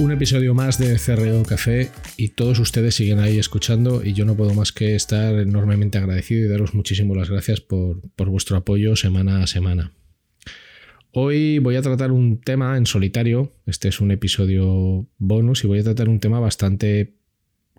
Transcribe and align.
Un 0.00 0.12
episodio 0.12 0.54
más 0.54 0.78
de 0.78 0.98
CRO 0.98 1.42
Café 1.42 1.90
y 2.16 2.28
todos 2.28 2.58
ustedes 2.58 2.94
siguen 2.94 3.18
ahí 3.18 3.38
escuchando 3.38 4.02
y 4.02 4.14
yo 4.14 4.24
no 4.24 4.34
puedo 4.34 4.54
más 4.54 4.72
que 4.72 4.94
estar 4.94 5.34
enormemente 5.38 5.98
agradecido 5.98 6.46
y 6.46 6.48
daros 6.48 6.74
muchísimas 6.74 7.18
las 7.18 7.28
gracias 7.28 7.60
por, 7.60 8.00
vuestro 8.16 8.56
apoyo 8.56 8.96
semana 8.96 9.42
a 9.42 9.46
semana. 9.46 9.92
Hoy 11.12 11.58
voy 11.58 11.76
a 11.76 11.82
tratar 11.82 12.12
un 12.12 12.40
tema 12.40 12.78
en 12.78 12.86
solitario, 12.86 13.52
este 13.66 13.88
es 13.88 14.00
un 14.00 14.10
episodio 14.10 15.06
bonus 15.18 15.64
y 15.64 15.66
voy 15.66 15.80
a 15.80 15.84
tratar 15.84 16.08
un 16.08 16.18
tema 16.18 16.40
bastante 16.40 17.12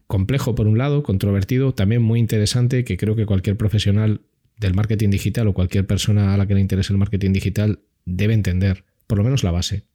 complejo 0.05 0.53
por 0.53 0.67
un 0.67 0.77
lado, 0.77 1.01
controvertido, 1.01 1.73
también 1.73 2.03
muy 2.03 2.19
interesante 2.19 2.83
que 2.83 2.97
creo 2.97 3.15
que 3.15 3.25
cualquier 3.25 3.57
profesional 3.57 4.21
del 4.57 4.75
marketing 4.75 5.09
digital 5.09 5.47
o 5.47 5.55
cualquier 5.55 5.87
persona 5.87 6.35
a 6.35 6.37
la 6.37 6.45
que 6.45 6.53
le 6.53 6.61
interese 6.61 6.93
el 6.93 6.99
marketing 6.99 7.33
digital 7.33 7.79
debe 8.05 8.35
entender, 8.35 8.83
por 9.07 9.17
lo 9.17 9.23
menos 9.23 9.43
la 9.43 9.49
base, 9.49 9.85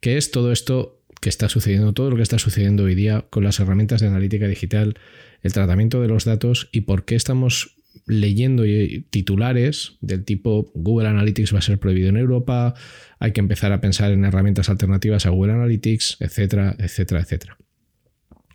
que 0.00 0.16
es 0.16 0.30
todo 0.30 0.50
esto 0.50 1.03
que 1.24 1.30
está 1.30 1.48
sucediendo, 1.48 1.94
todo 1.94 2.10
lo 2.10 2.16
que 2.16 2.22
está 2.22 2.38
sucediendo 2.38 2.82
hoy 2.82 2.94
día 2.94 3.24
con 3.30 3.44
las 3.44 3.58
herramientas 3.58 4.02
de 4.02 4.08
analítica 4.08 4.46
digital, 4.46 4.98
el 5.42 5.54
tratamiento 5.54 6.02
de 6.02 6.08
los 6.08 6.26
datos 6.26 6.68
y 6.70 6.82
por 6.82 7.06
qué 7.06 7.14
estamos 7.14 7.78
leyendo 8.04 8.64
titulares 9.08 9.96
del 10.02 10.26
tipo 10.26 10.70
Google 10.74 11.08
Analytics 11.08 11.54
va 11.54 11.60
a 11.60 11.62
ser 11.62 11.78
prohibido 11.78 12.10
en 12.10 12.18
Europa, 12.18 12.74
hay 13.18 13.32
que 13.32 13.40
empezar 13.40 13.72
a 13.72 13.80
pensar 13.80 14.12
en 14.12 14.26
herramientas 14.26 14.68
alternativas 14.68 15.24
a 15.24 15.30
Google 15.30 15.54
Analytics, 15.54 16.18
etcétera, 16.20 16.76
etcétera, 16.78 17.22
etcétera. 17.22 17.56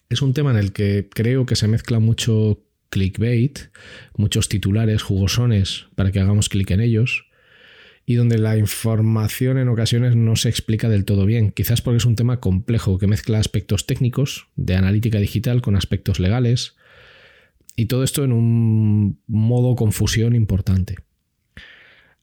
Es 0.08 0.22
un 0.22 0.36
tema 0.36 0.52
en 0.52 0.58
el 0.58 0.72
que 0.72 1.10
creo 1.12 1.48
que 1.48 1.56
se 1.56 1.68
mezcla 1.68 1.98
mucho 1.98 2.64
clickbait, 2.92 3.62
muchos 4.16 4.48
titulares 4.48 5.02
jugosones 5.02 5.88
para 5.96 6.12
que 6.12 6.20
hagamos 6.20 6.50
clic 6.50 6.70
en 6.70 6.82
ellos, 6.82 7.29
y 8.10 8.16
donde 8.16 8.40
la 8.40 8.58
información 8.58 9.60
en 9.60 9.68
ocasiones 9.70 10.16
no 10.16 10.36
se 10.36 10.50
explica 10.50 10.90
del 10.90 11.06
todo 11.06 11.28
bien, 11.28 11.52
quizás 11.52 11.84
porque 11.84 11.98
es 11.98 12.06
un 12.06 12.16
tema 12.16 12.40
complejo 12.40 12.98
que 12.98 13.06
mezcla 13.06 13.38
aspectos 13.38 13.86
técnicos 13.86 14.48
de 14.56 14.76
analítica 14.76 15.20
digital 15.20 15.62
con 15.62 15.76
aspectos 15.76 16.20
legales 16.20 16.76
y 17.76 17.86
todo 17.86 18.04
esto 18.04 18.24
en 18.24 18.32
un 18.32 19.22
modo 19.28 19.76
confusión 19.76 20.34
importante. 20.34 20.96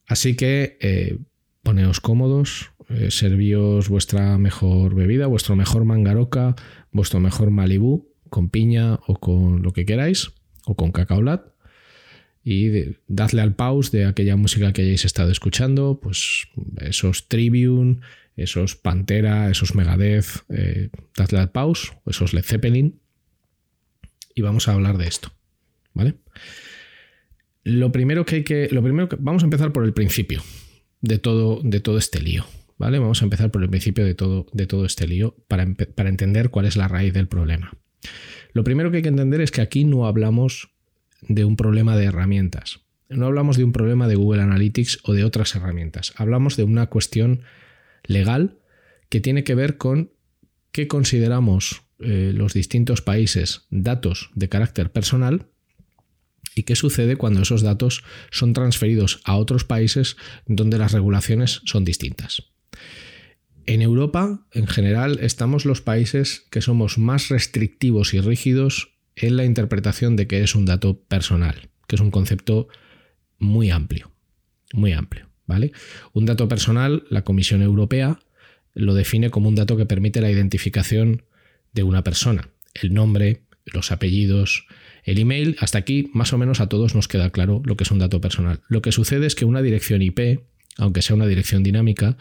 Así 0.08 0.34
que 0.34 0.76
eh, 0.80 1.18
poneos 1.62 2.00
cómodos, 2.00 2.72
eh, 2.88 3.12
servíos 3.12 3.88
vuestra 3.88 4.38
mejor 4.38 4.96
bebida, 4.96 5.28
vuestro 5.28 5.54
mejor 5.54 5.84
mangaroca, 5.84 6.56
vuestro 6.90 7.20
mejor 7.20 7.52
Malibu 7.52 8.08
con 8.28 8.50
piña 8.50 8.98
o 9.06 9.20
con 9.20 9.62
lo 9.62 9.72
que 9.72 9.86
queráis, 9.86 10.32
o 10.64 10.74
con 10.74 10.90
cacaolat 10.90 11.46
y 12.48 12.96
dadle 13.08 13.40
al 13.40 13.56
pause 13.56 13.90
de 13.90 14.04
aquella 14.04 14.36
música 14.36 14.72
que 14.72 14.82
hayáis 14.82 15.04
estado 15.04 15.32
escuchando, 15.32 15.98
pues 16.00 16.46
esos 16.80 17.26
Tribune, 17.26 17.98
esos 18.36 18.76
Pantera, 18.76 19.50
esos 19.50 19.74
Megadeth, 19.74 20.44
eh, 20.50 20.90
dadle 21.16 21.40
al 21.40 21.50
pause, 21.50 21.90
esos 22.06 22.34
Led 22.34 22.44
Zeppelin, 22.44 23.00
y 24.32 24.42
vamos 24.42 24.68
a 24.68 24.74
hablar 24.74 24.96
de 24.96 25.08
esto, 25.08 25.32
¿vale? 25.92 26.14
Lo 27.64 27.90
primero 27.90 28.24
que 28.24 28.36
hay 28.36 28.44
que, 28.44 28.68
lo 28.70 28.80
primero 28.80 29.08
que, 29.08 29.16
vamos 29.18 29.42
a 29.42 29.46
empezar 29.46 29.72
por 29.72 29.84
el 29.84 29.92
principio 29.92 30.40
de 31.00 31.18
todo, 31.18 31.60
de 31.64 31.80
todo 31.80 31.98
este 31.98 32.20
lío, 32.20 32.46
¿vale? 32.78 33.00
Vamos 33.00 33.22
a 33.22 33.24
empezar 33.24 33.50
por 33.50 33.64
el 33.64 33.70
principio 33.70 34.04
de 34.04 34.14
todo, 34.14 34.46
de 34.52 34.68
todo 34.68 34.86
este 34.86 35.08
lío 35.08 35.34
para, 35.48 35.66
para 35.96 36.10
entender 36.10 36.50
cuál 36.50 36.66
es 36.66 36.76
la 36.76 36.86
raíz 36.86 37.12
del 37.12 37.26
problema. 37.26 37.76
Lo 38.52 38.62
primero 38.62 38.92
que 38.92 38.98
hay 38.98 39.02
que 39.02 39.08
entender 39.08 39.40
es 39.40 39.50
que 39.50 39.62
aquí 39.62 39.84
no 39.84 40.06
hablamos 40.06 40.75
de 41.22 41.44
un 41.44 41.56
problema 41.56 41.96
de 41.96 42.04
herramientas. 42.04 42.80
No 43.08 43.26
hablamos 43.26 43.56
de 43.56 43.64
un 43.64 43.72
problema 43.72 44.08
de 44.08 44.16
Google 44.16 44.42
Analytics 44.42 45.00
o 45.04 45.12
de 45.12 45.24
otras 45.24 45.54
herramientas. 45.54 46.12
Hablamos 46.16 46.56
de 46.56 46.64
una 46.64 46.86
cuestión 46.86 47.42
legal 48.04 48.58
que 49.08 49.20
tiene 49.20 49.44
que 49.44 49.54
ver 49.54 49.76
con 49.76 50.12
qué 50.72 50.88
consideramos 50.88 51.82
eh, 51.98 52.32
los 52.34 52.52
distintos 52.52 53.00
países 53.00 53.66
datos 53.70 54.30
de 54.34 54.48
carácter 54.48 54.90
personal 54.92 55.46
y 56.54 56.64
qué 56.64 56.74
sucede 56.74 57.16
cuando 57.16 57.42
esos 57.42 57.62
datos 57.62 58.02
son 58.30 58.52
transferidos 58.52 59.20
a 59.24 59.36
otros 59.36 59.64
países 59.64 60.16
donde 60.46 60.78
las 60.78 60.92
regulaciones 60.92 61.60
son 61.64 61.84
distintas. 61.84 62.42
En 63.66 63.82
Europa, 63.82 64.46
en 64.52 64.66
general, 64.66 65.18
estamos 65.22 65.64
los 65.64 65.80
países 65.80 66.46
que 66.50 66.60
somos 66.60 66.98
más 66.98 67.28
restrictivos 67.28 68.14
y 68.14 68.20
rígidos 68.20 68.95
en 69.16 69.36
la 69.36 69.44
interpretación 69.44 70.14
de 70.14 70.26
que 70.26 70.42
es 70.42 70.54
un 70.54 70.66
dato 70.66 71.00
personal, 71.00 71.70
que 71.88 71.96
es 71.96 72.00
un 72.00 72.10
concepto 72.10 72.68
muy 73.38 73.70
amplio, 73.70 74.12
muy 74.72 74.92
amplio, 74.92 75.28
¿vale? 75.46 75.72
Un 76.12 76.26
dato 76.26 76.48
personal, 76.48 77.04
la 77.10 77.22
Comisión 77.22 77.62
Europea 77.62 78.20
lo 78.74 78.94
define 78.94 79.30
como 79.30 79.48
un 79.48 79.54
dato 79.54 79.76
que 79.76 79.86
permite 79.86 80.20
la 80.20 80.30
identificación 80.30 81.22
de 81.72 81.82
una 81.82 82.04
persona, 82.04 82.50
el 82.74 82.92
nombre, 82.92 83.42
los 83.64 83.90
apellidos, 83.90 84.66
el 85.02 85.18
email, 85.18 85.56
hasta 85.60 85.78
aquí 85.78 86.10
más 86.12 86.32
o 86.32 86.38
menos 86.38 86.60
a 86.60 86.68
todos 86.68 86.94
nos 86.94 87.08
queda 87.08 87.30
claro 87.30 87.62
lo 87.64 87.76
que 87.76 87.84
es 87.84 87.90
un 87.90 87.98
dato 87.98 88.20
personal. 88.20 88.60
Lo 88.68 88.82
que 88.82 88.92
sucede 88.92 89.26
es 89.26 89.34
que 89.34 89.44
una 89.44 89.62
dirección 89.62 90.02
IP, 90.02 90.40
aunque 90.76 91.00
sea 91.00 91.16
una 91.16 91.26
dirección 91.26 91.62
dinámica, 91.62 92.18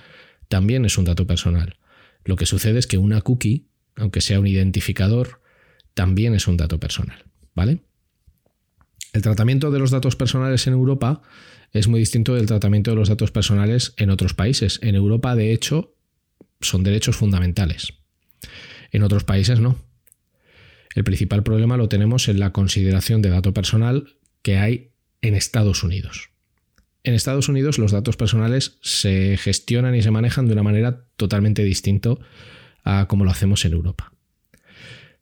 también 0.47 0.85
es 0.85 0.97
un 0.97 1.05
dato 1.05 1.27
personal. 1.27 1.77
Lo 2.23 2.35
que 2.37 2.45
sucede 2.45 2.79
es 2.79 2.87
que 2.87 2.97
una 2.97 3.21
cookie, 3.21 3.67
aunque 3.95 4.21
sea 4.21 4.39
un 4.39 4.47
identificador, 4.47 5.41
también 5.95 6.35
es 6.35 6.47
un 6.47 6.57
dato 6.57 6.79
personal, 6.79 7.25
¿vale? 7.55 7.79
El 9.13 9.21
tratamiento 9.21 9.71
de 9.71 9.79
los 9.79 9.91
datos 9.91 10.15
personales 10.15 10.67
en 10.67 10.73
Europa 10.73 11.21
es 11.71 11.87
muy 11.87 11.99
distinto 11.99 12.35
del 12.35 12.45
tratamiento 12.45 12.91
de 12.91 12.97
los 12.97 13.09
datos 13.09 13.31
personales 13.31 13.93
en 13.97 14.09
otros 14.09 14.33
países. 14.33 14.79
En 14.83 14.93
Europa, 14.95 15.35
de 15.35 15.53
hecho, 15.53 15.95
son 16.61 16.83
derechos 16.83 17.15
fundamentales. 17.15 17.93
En 18.91 19.03
otros 19.03 19.23
países 19.23 19.59
no. 19.59 19.77
El 20.95 21.03
principal 21.03 21.43
problema 21.43 21.77
lo 21.77 21.89
tenemos 21.89 22.27
en 22.27 22.39
la 22.39 22.51
consideración 22.51 23.21
de 23.21 23.29
dato 23.29 23.53
personal 23.53 24.17
que 24.41 24.57
hay 24.57 24.91
en 25.21 25.33
Estados 25.33 25.83
Unidos. 25.83 26.29
En 27.03 27.13
Estados 27.13 27.49
Unidos 27.49 27.77
los 27.77 27.91
datos 27.91 28.17
personales 28.17 28.79
se 28.81 29.37
gestionan 29.37 29.95
y 29.95 30.01
se 30.01 30.11
manejan 30.11 30.47
de 30.47 30.53
una 30.53 30.63
manera 30.63 31.05
totalmente 31.17 31.63
distinta 31.63 32.15
a 32.83 33.07
como 33.07 33.25
lo 33.25 33.31
hacemos 33.31 33.63
en 33.65 33.73
Europa. 33.73 34.14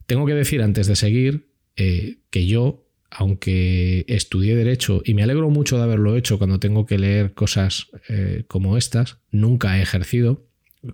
Tengo 0.06 0.26
que 0.26 0.34
decir 0.34 0.62
antes 0.62 0.86
de 0.86 0.96
seguir 0.96 1.48
eh, 1.76 2.18
que 2.30 2.46
yo, 2.46 2.86
aunque 3.10 4.04
estudié 4.08 4.56
derecho 4.56 5.02
y 5.04 5.14
me 5.14 5.22
alegro 5.22 5.50
mucho 5.50 5.76
de 5.76 5.84
haberlo 5.84 6.16
hecho 6.16 6.38
cuando 6.38 6.60
tengo 6.60 6.86
que 6.86 6.98
leer 6.98 7.34
cosas 7.34 7.88
eh, 8.08 8.44
como 8.48 8.76
estas, 8.76 9.18
nunca 9.30 9.78
he 9.78 9.82
ejercido 9.82 10.46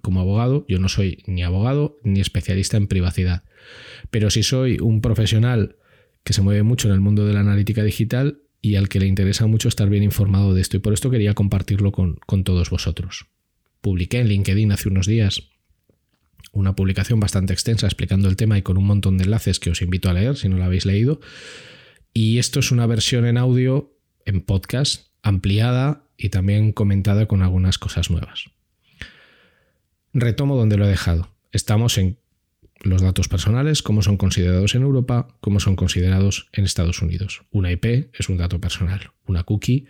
como 0.02 0.20
abogado. 0.20 0.64
Yo 0.68 0.78
no 0.78 0.88
soy 0.88 1.22
ni 1.26 1.42
abogado 1.42 1.98
ni 2.04 2.20
especialista 2.20 2.76
en 2.76 2.86
privacidad, 2.86 3.44
pero 4.10 4.30
sí 4.30 4.42
soy 4.42 4.78
un 4.80 5.00
profesional 5.00 5.76
que 6.24 6.32
se 6.32 6.42
mueve 6.42 6.62
mucho 6.62 6.88
en 6.88 6.94
el 6.94 7.00
mundo 7.00 7.26
de 7.26 7.34
la 7.34 7.40
analítica 7.40 7.82
digital 7.82 8.42
y 8.62 8.76
al 8.76 8.88
que 8.88 9.00
le 9.00 9.06
interesa 9.06 9.46
mucho 9.46 9.68
estar 9.68 9.88
bien 9.88 10.02
informado 10.02 10.54
de 10.54 10.60
esto 10.60 10.76
y 10.76 10.80
por 10.80 10.92
esto 10.92 11.10
quería 11.10 11.34
compartirlo 11.34 11.92
con, 11.92 12.18
todos 12.44 12.70
vosotros. 12.70 13.26
Publiqué 13.80 14.20
en 14.20 14.28
LinkedIn 14.28 14.72
hace 14.72 14.88
unos 14.88 15.06
días 15.06 15.49
una 16.52 16.74
publicación 16.74 17.20
bastante 17.20 17.52
extensa 17.52 17.86
explicando 17.86 18.28
el 18.28 18.36
tema 18.36 18.58
y 18.58 18.62
con 18.62 18.76
un 18.76 18.84
montón 18.84 19.18
de 19.18 19.24
enlaces 19.24 19.60
que 19.60 19.70
os 19.70 19.82
invito 19.82 20.10
a 20.10 20.12
leer 20.12 20.36
si 20.36 20.48
no 20.48 20.56
la 20.58 20.66
habéis 20.66 20.86
leído. 20.86 21.20
Y 22.12 22.38
esto 22.38 22.60
es 22.60 22.72
una 22.72 22.86
versión 22.86 23.24
en 23.24 23.38
audio, 23.38 23.96
en 24.24 24.40
podcast, 24.40 25.08
ampliada 25.22 26.04
y 26.16 26.30
también 26.30 26.72
comentada 26.72 27.26
con 27.26 27.42
algunas 27.42 27.78
cosas 27.78 28.10
nuevas. 28.10 28.50
Retomo 30.12 30.56
donde 30.56 30.76
lo 30.76 30.86
he 30.86 30.88
dejado. 30.88 31.34
Estamos 31.52 31.98
en 31.98 32.18
los 32.82 33.02
datos 33.02 33.28
personales, 33.28 33.82
cómo 33.82 34.02
son 34.02 34.16
considerados 34.16 34.74
en 34.74 34.82
Europa, 34.82 35.28
cómo 35.40 35.60
son 35.60 35.76
considerados 35.76 36.48
en 36.52 36.64
Estados 36.64 37.02
Unidos. 37.02 37.42
Una 37.50 37.70
IP 37.70 38.10
es 38.18 38.28
un 38.28 38.38
dato 38.38 38.60
personal, 38.60 39.12
una 39.26 39.44
cookie 39.44 39.86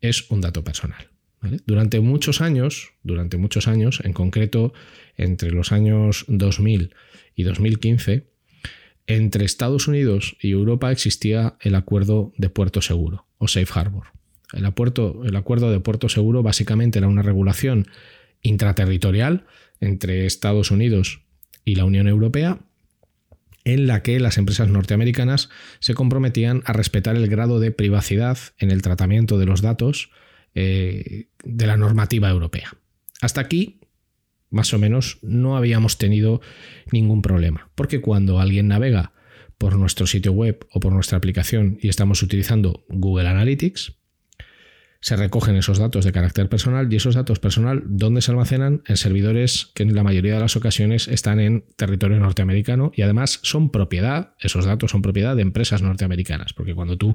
es 0.00 0.30
un 0.30 0.40
dato 0.40 0.62
personal. 0.62 1.15
Durante 1.66 2.00
muchos 2.00 2.40
años, 2.40 2.92
durante 3.02 3.36
muchos 3.36 3.68
años, 3.68 4.00
en 4.04 4.12
concreto 4.12 4.72
entre 5.16 5.50
los 5.50 5.72
años 5.72 6.24
2000 6.28 6.94
y 7.34 7.42
2015, 7.42 8.26
entre 9.06 9.44
Estados 9.44 9.88
Unidos 9.88 10.36
y 10.40 10.50
Europa 10.50 10.90
existía 10.90 11.56
el 11.60 11.74
acuerdo 11.74 12.32
de 12.36 12.50
puerto 12.50 12.82
seguro 12.82 13.26
o 13.38 13.48
safe 13.48 13.72
harbor. 13.78 14.08
El, 14.52 14.64
el 14.64 15.36
acuerdo 15.36 15.70
de 15.70 15.80
puerto 15.80 16.08
seguro 16.08 16.42
básicamente 16.42 16.98
era 16.98 17.08
una 17.08 17.22
regulación 17.22 17.86
intraterritorial 18.42 19.46
entre 19.80 20.26
Estados 20.26 20.70
Unidos 20.70 21.22
y 21.64 21.74
la 21.74 21.84
Unión 21.84 22.08
Europea, 22.08 22.60
en 23.64 23.86
la 23.88 24.02
que 24.02 24.20
las 24.20 24.38
empresas 24.38 24.68
norteamericanas 24.68 25.50
se 25.80 25.94
comprometían 25.94 26.62
a 26.66 26.72
respetar 26.72 27.16
el 27.16 27.28
grado 27.28 27.58
de 27.58 27.72
privacidad 27.72 28.38
en 28.58 28.70
el 28.70 28.82
tratamiento 28.82 29.38
de 29.38 29.46
los 29.46 29.60
datos 29.60 30.10
de 30.56 31.66
la 31.66 31.76
normativa 31.76 32.30
europea. 32.30 32.72
Hasta 33.20 33.42
aquí, 33.42 33.80
más 34.50 34.72
o 34.72 34.78
menos, 34.78 35.18
no 35.22 35.56
habíamos 35.56 35.98
tenido 35.98 36.40
ningún 36.90 37.22
problema, 37.22 37.70
porque 37.74 38.00
cuando 38.00 38.40
alguien 38.40 38.68
navega 38.68 39.12
por 39.58 39.76
nuestro 39.76 40.06
sitio 40.06 40.32
web 40.32 40.66
o 40.70 40.80
por 40.80 40.92
nuestra 40.92 41.18
aplicación 41.18 41.78
y 41.80 41.88
estamos 41.88 42.22
utilizando 42.22 42.84
Google 42.88 43.28
Analytics, 43.28 43.98
se 45.00 45.16
recogen 45.16 45.56
esos 45.56 45.78
datos 45.78 46.04
de 46.04 46.12
carácter 46.12 46.48
personal 46.48 46.92
y 46.92 46.96
esos 46.96 47.14
datos 47.14 47.38
personal, 47.38 47.82
¿dónde 47.86 48.22
se 48.22 48.30
almacenan? 48.30 48.82
En 48.86 48.96
servidores 48.96 49.70
que 49.74 49.82
en 49.82 49.94
la 49.94 50.02
mayoría 50.02 50.34
de 50.34 50.40
las 50.40 50.56
ocasiones 50.56 51.08
están 51.08 51.40
en 51.40 51.64
territorio 51.76 52.18
norteamericano 52.18 52.92
y 52.94 53.02
además 53.02 53.40
son 53.42 53.70
propiedad, 53.70 54.34
esos 54.40 54.64
datos 54.64 54.90
son 54.90 55.02
propiedad 55.02 55.36
de 55.36 55.42
empresas 55.42 55.82
norteamericanas, 55.82 56.52
porque 56.52 56.74
cuando 56.74 56.96
tú 56.96 57.14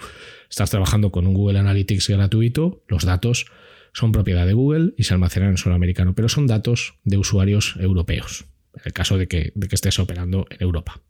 estás 0.49 0.69
trabajando 0.69 1.11
con 1.11 1.27
un 1.27 1.33
Google 1.33 1.59
Analytics 1.59 2.09
gratuito, 2.09 2.83
los 2.87 3.05
datos 3.05 3.45
son 3.93 4.11
propiedad 4.11 4.45
de 4.45 4.53
Google 4.53 4.93
y 4.97 5.03
se 5.03 5.13
almacenan 5.13 5.49
en 5.49 5.57
suelo 5.57 5.75
americano, 5.75 6.15
pero 6.15 6.29
son 6.29 6.47
datos 6.47 6.95
de 7.03 7.17
usuarios 7.17 7.75
europeos, 7.79 8.45
en 8.75 8.81
el 8.85 8.93
caso 8.93 9.17
de 9.17 9.27
que, 9.27 9.51
de 9.55 9.67
que 9.67 9.75
estés 9.75 9.99
operando 9.99 10.45
en 10.49 10.57
Europa 10.61 11.01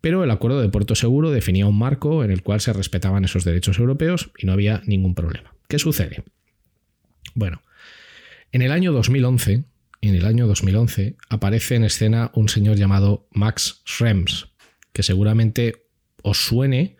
pero 0.00 0.24
el 0.24 0.30
acuerdo 0.30 0.60
de 0.60 0.68
puerto 0.68 0.94
seguro 0.94 1.30
definía 1.30 1.66
un 1.66 1.78
marco 1.78 2.24
en 2.24 2.30
el 2.30 2.42
cual 2.42 2.60
se 2.60 2.72
respetaban 2.72 3.24
esos 3.24 3.44
derechos 3.44 3.78
europeos 3.78 4.30
y 4.38 4.46
no 4.46 4.52
había 4.52 4.82
ningún 4.86 5.14
problema. 5.14 5.54
¿Qué 5.68 5.78
sucede? 5.78 6.24
Bueno, 7.34 7.62
en 8.52 8.62
el 8.62 8.72
año 8.72 8.92
2011, 8.92 9.64
en 10.00 10.14
el 10.14 10.24
año 10.24 10.46
2011 10.46 11.16
aparece 11.28 11.76
en 11.76 11.84
escena 11.84 12.30
un 12.34 12.48
señor 12.48 12.76
llamado 12.76 13.28
Max 13.30 13.82
Schrems, 13.86 14.48
que 14.92 15.02
seguramente 15.02 15.86
os 16.22 16.44
suene, 16.44 16.96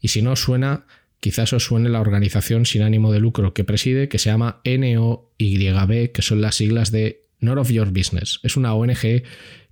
y 0.00 0.08
si 0.08 0.20
no 0.20 0.32
os 0.32 0.40
suena, 0.40 0.86
quizás 1.20 1.52
os 1.52 1.64
suene 1.64 1.88
la 1.88 2.00
organización 2.00 2.66
sin 2.66 2.82
ánimo 2.82 3.12
de 3.12 3.20
lucro 3.20 3.54
que 3.54 3.64
preside, 3.64 4.08
que 4.08 4.18
se 4.18 4.30
llama 4.30 4.60
NOYB, 4.64 6.12
que 6.12 6.22
son 6.22 6.40
las 6.42 6.56
siglas 6.56 6.90
de 6.90 7.24
Not 7.40 7.58
of 7.58 7.70
Your 7.70 7.90
Business. 7.90 8.40
Es 8.42 8.56
una 8.56 8.74
ONG 8.74 9.22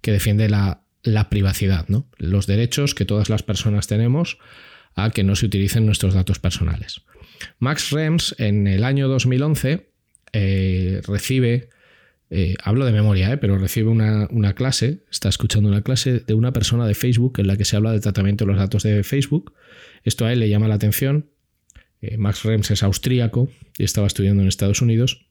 que 0.00 0.12
defiende 0.12 0.48
la, 0.48 0.82
la 1.02 1.28
privacidad, 1.28 1.88
¿no? 1.88 2.08
los 2.18 2.46
derechos 2.46 2.94
que 2.94 3.04
todas 3.04 3.28
las 3.28 3.42
personas 3.42 3.86
tenemos 3.86 4.38
a 4.94 5.10
que 5.10 5.24
no 5.24 5.36
se 5.36 5.46
utilicen 5.46 5.86
nuestros 5.86 6.14
datos 6.14 6.38
personales. 6.38 7.02
Max 7.58 7.90
Rems 7.90 8.34
en 8.38 8.66
el 8.66 8.84
año 8.84 9.08
2011 9.08 9.88
eh, 10.32 11.00
recibe, 11.06 11.70
eh, 12.30 12.56
hablo 12.62 12.84
de 12.84 12.92
memoria, 12.92 13.32
eh, 13.32 13.36
pero 13.36 13.58
recibe 13.58 13.90
una, 13.90 14.54
clase, 14.54 15.04
está 15.10 15.28
escuchando 15.28 15.68
una 15.68 15.82
clase 15.82 16.20
de 16.20 16.34
una 16.34 16.52
persona 16.52 16.86
de 16.86 16.94
Facebook 16.94 17.38
en 17.38 17.46
la 17.46 17.56
que 17.56 17.64
se 17.64 17.76
habla 17.76 17.92
del 17.92 18.00
tratamiento 18.00 18.44
de 18.44 18.52
los 18.52 18.58
datos 18.58 18.82
de 18.82 19.02
Facebook. 19.02 19.54
Esto 20.04 20.26
a 20.26 20.32
él 20.32 20.40
le 20.40 20.48
llama 20.48 20.68
la 20.68 20.74
atención. 20.74 21.30
Max 22.18 22.42
Rems 22.42 22.70
es 22.72 22.82
austríaco 22.82 23.48
y 23.78 23.84
estaba 23.84 24.08
estudiando 24.08 24.42
en 24.42 24.48
Estados 24.48 24.82
Unidos 24.82 25.24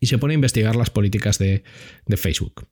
y 0.00 0.06
se 0.06 0.18
pone 0.18 0.34
a 0.34 0.36
investigar 0.36 0.76
las 0.76 0.90
políticas 0.90 1.38
de, 1.38 1.64
de 2.04 2.16
Facebook. 2.18 2.68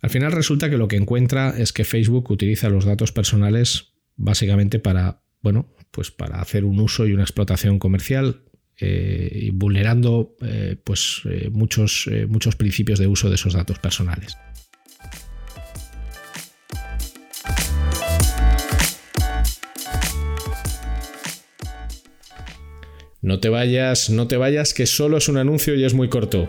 Al 0.00 0.10
final 0.10 0.32
resulta 0.32 0.70
que 0.70 0.78
lo 0.78 0.88
que 0.88 0.96
encuentra 0.96 1.54
es 1.58 1.72
que 1.72 1.84
Facebook 1.84 2.30
utiliza 2.30 2.68
los 2.68 2.84
datos 2.84 3.12
personales 3.12 3.94
básicamente 4.16 4.78
para 4.78 5.22
bueno, 5.40 5.74
pues 5.90 6.10
para 6.10 6.40
hacer 6.40 6.64
un 6.64 6.80
uso 6.80 7.06
y 7.06 7.12
una 7.12 7.22
explotación 7.22 7.78
comercial 7.78 8.42
eh, 8.80 9.50
vulnerando 9.52 10.36
eh, 10.42 10.76
pues, 10.82 11.22
eh, 11.24 11.48
muchos, 11.50 12.08
muchos 12.28 12.56
principios 12.56 12.98
de 12.98 13.06
uso 13.06 13.28
de 13.28 13.34
esos 13.34 13.54
datos 13.54 13.78
personales. 13.78 14.36
No 23.20 23.40
te 23.40 23.48
vayas, 23.48 24.10
no 24.10 24.28
te 24.28 24.36
vayas, 24.36 24.72
que 24.72 24.86
solo 24.86 25.16
es 25.18 25.28
un 25.28 25.38
anuncio 25.38 25.74
y 25.74 25.84
es 25.84 25.92
muy 25.92 26.08
corto. 26.08 26.48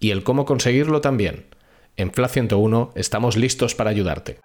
y 0.00 0.10
el 0.10 0.22
cómo 0.22 0.44
conseguirlo 0.44 1.00
también. 1.00 1.46
En 1.96 2.12
FLA 2.12 2.28
101 2.28 2.92
estamos 2.94 3.36
listos 3.36 3.74
para 3.74 3.90
ayudarte. 3.90 4.38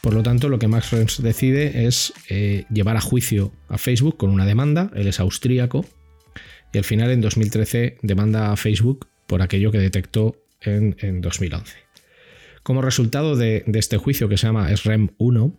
Por 0.00 0.14
lo 0.14 0.22
tanto, 0.22 0.48
lo 0.48 0.60
que 0.60 0.68
Max 0.68 0.92
Renz 0.92 1.20
decide 1.20 1.86
es 1.86 2.12
eh, 2.28 2.64
llevar 2.70 2.96
a 2.96 3.00
juicio 3.00 3.52
a 3.68 3.76
Facebook 3.76 4.16
con 4.16 4.30
una 4.30 4.46
demanda. 4.46 4.88
Él 4.94 5.08
es 5.08 5.18
austríaco. 5.18 5.84
Y 6.72 6.78
al 6.78 6.84
final, 6.84 7.10
en 7.10 7.20
2013, 7.20 7.98
demanda 8.02 8.52
a 8.52 8.56
Facebook 8.56 9.08
por 9.26 9.42
aquello 9.42 9.72
que 9.72 9.78
detectó 9.78 10.36
en, 10.60 11.20
2011. 11.20 11.76
Como 12.62 12.82
resultado 12.82 13.34
de, 13.34 13.64
de, 13.66 13.78
este 13.80 13.96
juicio 13.96 14.28
que 14.28 14.36
se 14.36 14.46
llama 14.46 14.74
SREM 14.76 15.08
1, 15.18 15.58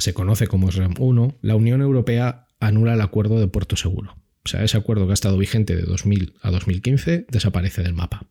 se 0.00 0.14
conoce 0.14 0.46
como 0.46 0.70
SRAM 0.70 0.94
1, 0.98 1.38
la 1.42 1.56
Unión 1.56 1.80
Europea 1.80 2.46
anula 2.58 2.94
el 2.94 3.00
acuerdo 3.00 3.38
de 3.40 3.48
puerto 3.48 3.76
seguro. 3.76 4.16
O 4.44 4.48
sea, 4.48 4.64
ese 4.64 4.76
acuerdo 4.76 5.06
que 5.06 5.12
ha 5.12 5.14
estado 5.14 5.36
vigente 5.36 5.76
de 5.76 5.82
2000 5.82 6.34
a 6.42 6.50
2015 6.50 7.26
desaparece 7.28 7.82
del 7.82 7.94
mapa. 7.94 8.26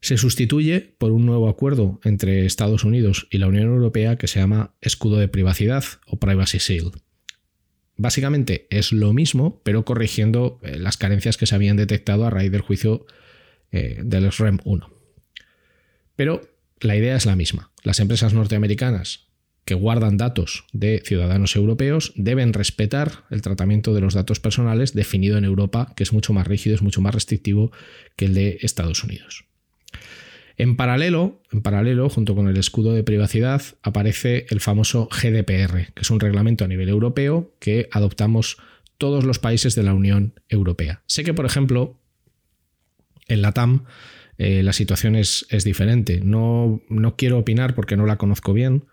se 0.00 0.16
sustituye 0.16 0.94
por 0.96 1.10
un 1.10 1.26
nuevo 1.26 1.48
acuerdo 1.48 2.00
entre 2.04 2.46
Estados 2.46 2.84
Unidos 2.84 3.26
y 3.30 3.38
la 3.38 3.48
Unión 3.48 3.66
Europea 3.66 4.16
que 4.16 4.28
se 4.28 4.38
llama 4.38 4.74
Escudo 4.80 5.16
de 5.16 5.26
Privacidad 5.26 5.84
o 6.06 6.18
Privacy 6.18 6.58
Shield. 6.58 7.00
Básicamente 7.96 8.68
es 8.70 8.92
lo 8.92 9.12
mismo, 9.12 9.60
pero 9.64 9.84
corrigiendo 9.84 10.60
eh, 10.62 10.78
las 10.78 10.96
carencias 10.96 11.36
que 11.36 11.46
se 11.46 11.56
habían 11.56 11.76
detectado 11.76 12.24
a 12.24 12.30
raíz 12.30 12.52
del 12.52 12.60
juicio 12.60 13.06
eh, 13.72 14.00
del 14.04 14.30
SREM 14.30 14.60
1. 14.64 14.88
Pero 16.14 16.42
la 16.80 16.96
idea 16.96 17.16
es 17.16 17.26
la 17.26 17.34
misma. 17.34 17.72
Las 17.82 17.98
empresas 17.98 18.34
norteamericanas 18.34 19.27
que 19.68 19.74
guardan 19.74 20.16
datos 20.16 20.64
de 20.72 21.02
ciudadanos 21.04 21.54
europeos 21.54 22.14
deben 22.16 22.54
respetar 22.54 23.24
el 23.28 23.42
tratamiento 23.42 23.92
de 23.92 24.00
los 24.00 24.14
datos 24.14 24.40
personales 24.40 24.94
definido 24.94 25.36
en 25.36 25.44
Europa, 25.44 25.92
que 25.94 26.04
es 26.04 26.14
mucho 26.14 26.32
más 26.32 26.46
rígido, 26.46 26.74
es 26.74 26.80
mucho 26.80 27.02
más 27.02 27.14
restrictivo 27.14 27.70
que 28.16 28.24
el 28.24 28.32
de 28.32 28.56
Estados 28.62 29.04
Unidos. 29.04 29.44
En 30.56 30.74
paralelo, 30.74 31.42
en 31.52 31.60
paralelo, 31.60 32.08
junto 32.08 32.34
con 32.34 32.48
el 32.48 32.56
escudo 32.56 32.94
de 32.94 33.04
privacidad, 33.04 33.60
aparece 33.82 34.46
el 34.48 34.60
famoso 34.60 35.06
GDPR, 35.12 35.92
que 35.92 36.00
es 36.00 36.10
un 36.10 36.18
reglamento 36.18 36.64
a 36.64 36.68
nivel 36.68 36.88
europeo 36.88 37.52
que 37.58 37.90
adoptamos 37.92 38.56
todos 38.96 39.24
los 39.24 39.38
países 39.38 39.74
de 39.74 39.82
la 39.82 39.92
Unión 39.92 40.32
Europea. 40.48 41.02
Sé 41.04 41.24
que, 41.24 41.34
por 41.34 41.44
ejemplo, 41.44 42.00
en 43.26 43.42
la 43.42 43.52
TAM 43.52 43.84
eh, 44.38 44.62
la 44.62 44.72
situación 44.72 45.14
es, 45.14 45.46
diferente. 45.62 46.22
No, 46.24 46.80
no 46.88 47.16
quiero 47.16 47.36
opinar 47.36 47.74
porque 47.74 47.98
no 47.98 48.06
la 48.06 48.16
conozco 48.16 48.54
bien, 48.54 48.84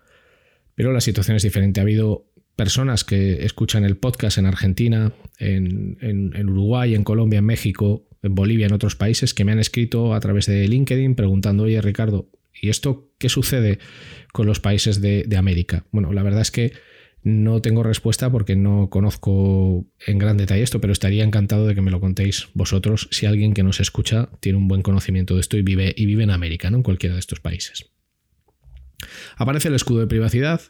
pero 0.76 0.92
la 0.92 1.00
situación 1.00 1.36
es 1.36 1.42
diferente. 1.42 1.80
Ha 1.80 1.82
habido 1.82 2.30
personas 2.54 3.02
que 3.02 3.44
escuchan 3.44 3.84
el 3.84 3.96
podcast 3.96 4.38
en 4.38 4.46
Argentina, 4.46 5.12
en, 5.38 6.48
Uruguay, 6.48 6.94
en 6.94 7.02
Colombia, 7.02 7.38
en 7.38 7.46
México, 7.46 8.06
en 8.22 8.34
Bolivia, 8.34 8.66
en 8.66 8.72
otros 8.72 8.94
países, 8.94 9.34
que 9.34 9.44
me 9.44 9.52
han 9.52 9.58
escrito 9.58 10.14
a 10.14 10.20
través 10.20 10.46
de 10.46 10.68
LinkedIn 10.68 11.14
preguntando, 11.14 11.64
oye 11.64 11.80
Ricardo, 11.80 12.30
¿y 12.54 12.68
esto 12.68 13.10
qué 13.18 13.28
sucede 13.28 13.78
con 14.32 14.46
los 14.46 14.60
países 14.60 15.00
de, 15.00 15.24
de 15.26 15.36
América? 15.36 15.86
Bueno, 15.90 16.12
la 16.12 16.22
verdad 16.22 16.42
es 16.42 16.50
que 16.50 16.72
no 17.22 17.60
tengo 17.60 17.82
respuesta 17.82 18.30
porque 18.30 18.54
no 18.54 18.88
conozco 18.88 19.86
en 20.06 20.18
gran 20.18 20.36
detalle 20.36 20.62
esto, 20.62 20.80
pero 20.80 20.92
estaría 20.92 21.24
encantado 21.24 21.66
de 21.66 21.74
que 21.74 21.80
me 21.80 21.90
lo 21.90 22.00
contéis 22.00 22.48
vosotros 22.54 23.08
si 23.10 23.26
alguien 23.26 23.52
que 23.52 23.62
nos 23.62 23.80
escucha 23.80 24.28
tiene 24.40 24.58
un 24.58 24.68
buen 24.68 24.82
conocimiento 24.82 25.34
de 25.34 25.40
esto 25.40 25.56
y 25.56 25.62
vive, 25.62 25.94
y 25.96 26.06
vive 26.06 26.22
en 26.22 26.30
América, 26.30 26.70
¿no? 26.70 26.76
en 26.76 26.82
cualquiera 26.82 27.14
de 27.14 27.20
estos 27.20 27.40
países. 27.40 27.95
Aparece 29.36 29.68
el 29.68 29.74
escudo 29.74 30.00
de 30.00 30.06
privacidad, 30.06 30.60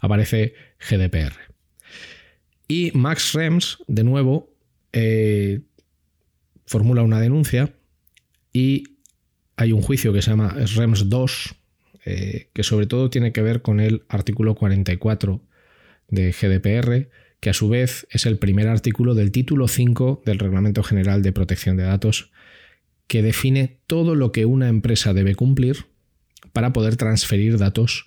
aparece 0.00 0.54
GDPR. 0.78 1.34
Y 2.68 2.90
Max 2.94 3.32
Rems, 3.32 3.78
de 3.86 4.04
nuevo, 4.04 4.52
eh, 4.92 5.60
formula 6.66 7.02
una 7.02 7.20
denuncia 7.20 7.74
y 8.52 8.84
hay 9.56 9.72
un 9.72 9.82
juicio 9.82 10.12
que 10.12 10.22
se 10.22 10.30
llama 10.30 10.56
REMS 10.76 11.08
2, 11.08 11.54
eh, 12.04 12.50
que 12.52 12.62
sobre 12.62 12.86
todo 12.86 13.10
tiene 13.10 13.32
que 13.32 13.42
ver 13.42 13.62
con 13.62 13.80
el 13.80 14.04
artículo 14.08 14.54
44 14.54 15.40
de 16.08 16.32
GDPR, 16.32 17.08
que 17.40 17.50
a 17.50 17.54
su 17.54 17.68
vez 17.68 18.06
es 18.10 18.26
el 18.26 18.38
primer 18.38 18.68
artículo 18.68 19.14
del 19.14 19.32
título 19.32 19.68
5 19.68 20.22
del 20.24 20.38
Reglamento 20.38 20.82
General 20.82 21.22
de 21.22 21.32
Protección 21.32 21.76
de 21.76 21.84
Datos, 21.84 22.32
que 23.06 23.22
define 23.22 23.80
todo 23.86 24.14
lo 24.14 24.32
que 24.32 24.46
una 24.46 24.68
empresa 24.68 25.14
debe 25.14 25.34
cumplir 25.34 25.86
para 26.52 26.72
poder 26.72 26.96
transferir 26.96 27.58
datos 27.58 28.04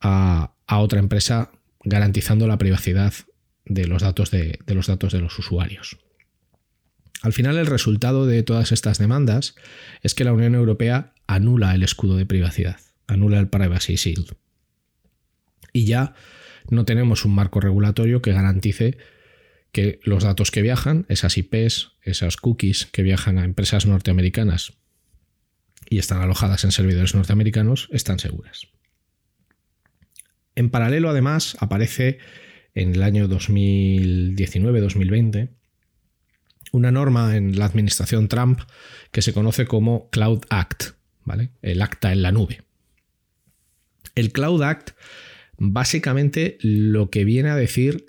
a, 0.00 0.54
otra 0.68 1.00
empresa, 1.00 1.50
garantizando 1.84 2.46
la 2.46 2.58
privacidad 2.58 3.12
de 3.64 3.86
los, 3.86 4.02
datos 4.02 4.30
de, 4.30 4.58
de 4.64 4.74
los 4.74 4.86
datos 4.86 5.12
de 5.12 5.20
los 5.20 5.38
usuarios. 5.38 5.98
Al 7.20 7.32
final, 7.32 7.58
el 7.58 7.66
resultado 7.66 8.26
de 8.26 8.42
todas 8.42 8.72
estas 8.72 8.98
demandas 8.98 9.54
es 10.02 10.14
que 10.14 10.24
la 10.24 10.32
Unión 10.32 10.54
Europea 10.54 11.12
anula 11.26 11.74
el 11.74 11.82
escudo 11.82 12.16
de 12.16 12.26
privacidad, 12.26 12.80
anula 13.06 13.38
el 13.38 13.48
Privacy 13.48 13.96
Shield. 13.96 14.34
Y 15.72 15.84
ya 15.84 16.14
no 16.70 16.84
tenemos 16.84 17.24
un 17.24 17.34
marco 17.34 17.60
regulatorio 17.60 18.22
que 18.22 18.32
garantice 18.32 18.98
que 19.72 20.00
los 20.04 20.24
datos 20.24 20.50
que 20.50 20.62
viajan, 20.62 21.06
esas 21.08 21.38
IPs, 21.38 21.92
esas 22.02 22.36
cookies 22.36 22.86
que 22.86 23.02
viajan 23.02 23.38
a 23.38 23.44
empresas 23.44 23.86
norteamericanas 23.86 24.74
y 25.88 25.98
están 25.98 26.20
alojadas 26.20 26.64
en 26.64 26.72
servidores 26.72 27.14
norteamericanos, 27.14 27.88
están 27.92 28.18
seguras. 28.18 28.66
En 30.54 30.70
paralelo, 30.70 31.10
además, 31.10 31.56
aparece 31.60 32.18
en 32.74 32.94
el 32.94 33.02
año 33.02 33.28
2019-2020 33.28 35.50
una 36.72 36.90
norma 36.90 37.36
en 37.36 37.58
la 37.58 37.66
administración 37.66 38.28
Trump 38.28 38.60
que 39.10 39.22
se 39.22 39.32
conoce 39.32 39.66
como 39.66 40.10
Cloud 40.10 40.42
Act, 40.48 40.94
¿vale? 41.24 41.50
El 41.60 41.82
acta 41.82 42.12
en 42.12 42.22
la 42.22 42.32
nube. 42.32 42.62
El 44.14 44.32
Cloud 44.32 44.62
Act 44.62 44.92
básicamente 45.58 46.58
lo 46.60 47.10
que 47.10 47.24
viene 47.24 47.50
a 47.50 47.56
decir 47.56 48.06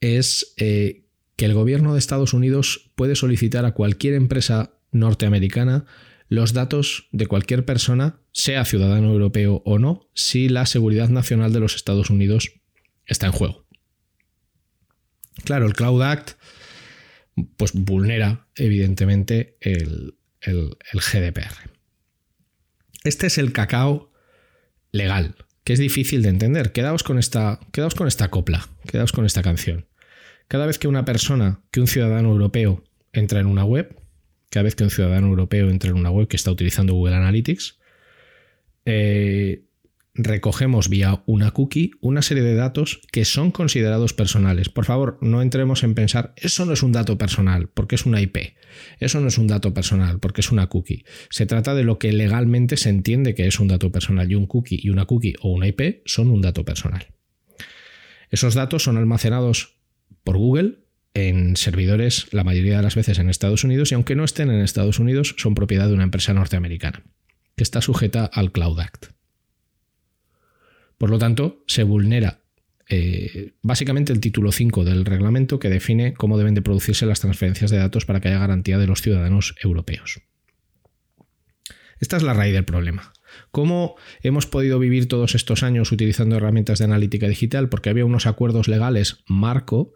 es 0.00 0.54
eh, 0.56 1.04
que 1.36 1.44
el 1.44 1.54
gobierno 1.54 1.92
de 1.92 1.98
Estados 1.98 2.34
Unidos 2.34 2.90
puede 2.94 3.14
solicitar 3.14 3.64
a 3.64 3.72
cualquier 3.72 4.14
empresa 4.14 4.72
norteamericana 4.90 5.84
los 6.28 6.52
datos 6.52 7.08
de 7.12 7.26
cualquier 7.26 7.64
persona, 7.64 8.20
sea 8.32 8.64
ciudadano 8.64 9.12
europeo 9.12 9.62
o 9.64 9.78
no, 9.78 10.08
si 10.14 10.48
la 10.48 10.66
seguridad 10.66 11.08
nacional 11.08 11.52
de 11.52 11.60
los 11.60 11.74
Estados 11.74 12.10
Unidos 12.10 12.52
está 13.06 13.26
en 13.26 13.32
juego. 13.32 13.66
Claro, 15.44 15.66
el 15.66 15.74
Cloud 15.74 16.02
Act 16.02 16.32
pues 17.56 17.72
vulnera 17.72 18.48
evidentemente 18.56 19.56
el, 19.60 20.14
GDPR. 20.92 21.70
Este 23.04 23.26
es 23.26 23.38
el 23.38 23.52
cacao 23.52 24.12
legal, 24.92 25.36
que 25.64 25.72
es 25.72 25.78
difícil 25.78 26.22
de 26.22 26.30
entender. 26.30 26.72
Quedaos 26.72 27.02
con 27.02 27.18
esta, 27.18 27.60
quedaos 27.72 27.94
con 27.94 28.08
esta 28.08 28.28
copla, 28.30 28.68
quedaos 28.86 29.12
con 29.12 29.24
esta 29.24 29.42
canción. 29.42 29.88
Cada 30.46 30.66
vez 30.66 30.78
que 30.78 30.88
una 30.88 31.04
persona, 31.04 31.62
que 31.70 31.80
un 31.80 31.86
ciudadano 31.86 32.30
europeo 32.30 32.84
entra 33.12 33.40
en 33.40 33.46
una 33.46 33.64
web, 33.64 34.00
cada 34.50 34.64
vez 34.64 34.74
que 34.74 34.84
un 34.84 34.90
ciudadano 34.90 35.28
europeo 35.28 35.70
entra 35.70 35.90
en 35.90 35.96
una 35.96 36.10
web 36.10 36.28
que 36.28 36.36
está 36.36 36.50
utilizando 36.50 36.94
Google 36.94 37.16
Analytics, 37.16 37.78
eh, 38.84 39.64
recogemos 40.18 40.88
vía 40.88 41.22
una 41.26 41.52
cookie 41.52 41.92
una 42.00 42.22
serie 42.22 42.42
de 42.42 42.54
datos 42.54 43.00
que 43.12 43.24
son 43.24 43.52
considerados 43.52 44.12
personales. 44.12 44.68
Por 44.68 44.84
favor, 44.84 45.16
no 45.20 45.42
entremos 45.42 45.84
en 45.84 45.94
pensar, 45.94 46.34
eso 46.36 46.66
no 46.66 46.72
es 46.72 46.82
un 46.82 46.92
dato 46.92 47.16
personal 47.16 47.68
porque 47.68 47.94
es 47.94 48.04
una 48.04 48.20
IP, 48.20 48.56
eso 48.98 49.20
no 49.20 49.28
es 49.28 49.38
un 49.38 49.46
dato 49.46 49.72
personal 49.72 50.18
porque 50.18 50.40
es 50.40 50.50
una 50.50 50.66
cookie. 50.66 51.04
Se 51.30 51.46
trata 51.46 51.74
de 51.74 51.84
lo 51.84 51.98
que 51.98 52.12
legalmente 52.12 52.76
se 52.76 52.90
entiende 52.90 53.34
que 53.34 53.46
es 53.46 53.60
un 53.60 53.68
dato 53.68 53.92
personal 53.92 54.30
y 54.30 54.34
un 54.34 54.46
cookie 54.46 54.80
y 54.82 54.90
una 54.90 55.06
cookie 55.06 55.34
o 55.40 55.52
una 55.52 55.68
IP 55.68 56.02
son 56.04 56.30
un 56.30 56.42
dato 56.42 56.64
personal. 56.64 57.06
Esos 58.30 58.54
datos 58.54 58.82
son 58.82 58.96
almacenados 58.96 59.76
por 60.24 60.36
Google 60.36 60.80
en 61.14 61.56
servidores 61.56 62.28
la 62.32 62.44
mayoría 62.44 62.76
de 62.76 62.82
las 62.82 62.94
veces 62.94 63.18
en 63.18 63.28
Estados 63.28 63.64
Unidos 63.64 63.90
y 63.90 63.94
aunque 63.94 64.14
no 64.14 64.24
estén 64.24 64.50
en 64.50 64.60
Estados 64.60 64.98
Unidos 64.98 65.34
son 65.38 65.54
propiedad 65.54 65.88
de 65.88 65.94
una 65.94 66.04
empresa 66.04 66.34
norteamericana 66.34 67.02
que 67.56 67.64
está 67.64 67.80
sujeta 67.80 68.24
al 68.24 68.52
Cloud 68.52 68.78
Act. 68.80 69.06
Por 70.96 71.10
lo 71.10 71.18
tanto, 71.18 71.64
se 71.66 71.82
vulnera 71.82 72.40
eh, 72.88 73.52
básicamente 73.62 74.12
el 74.12 74.20
título 74.20 74.50
5 74.50 74.84
del 74.84 75.04
reglamento 75.04 75.58
que 75.58 75.68
define 75.68 76.14
cómo 76.14 76.38
deben 76.38 76.54
de 76.54 76.62
producirse 76.62 77.04
las 77.04 77.20
transferencias 77.20 77.70
de 77.70 77.78
datos 77.78 78.06
para 78.06 78.20
que 78.20 78.28
haya 78.28 78.38
garantía 78.38 78.78
de 78.78 78.86
los 78.86 79.02
ciudadanos 79.02 79.54
europeos. 79.62 80.22
Esta 82.00 82.16
es 82.16 82.22
la 82.22 82.32
raíz 82.32 82.54
del 82.54 82.64
problema. 82.64 83.12
¿Cómo 83.50 83.96
hemos 84.22 84.46
podido 84.46 84.78
vivir 84.78 85.08
todos 85.08 85.34
estos 85.34 85.62
años 85.62 85.92
utilizando 85.92 86.36
herramientas 86.36 86.78
de 86.78 86.86
analítica 86.86 87.28
digital? 87.28 87.68
Porque 87.68 87.90
había 87.90 88.04
unos 88.04 88.26
acuerdos 88.26 88.68
legales 88.68 89.18
marco, 89.26 89.92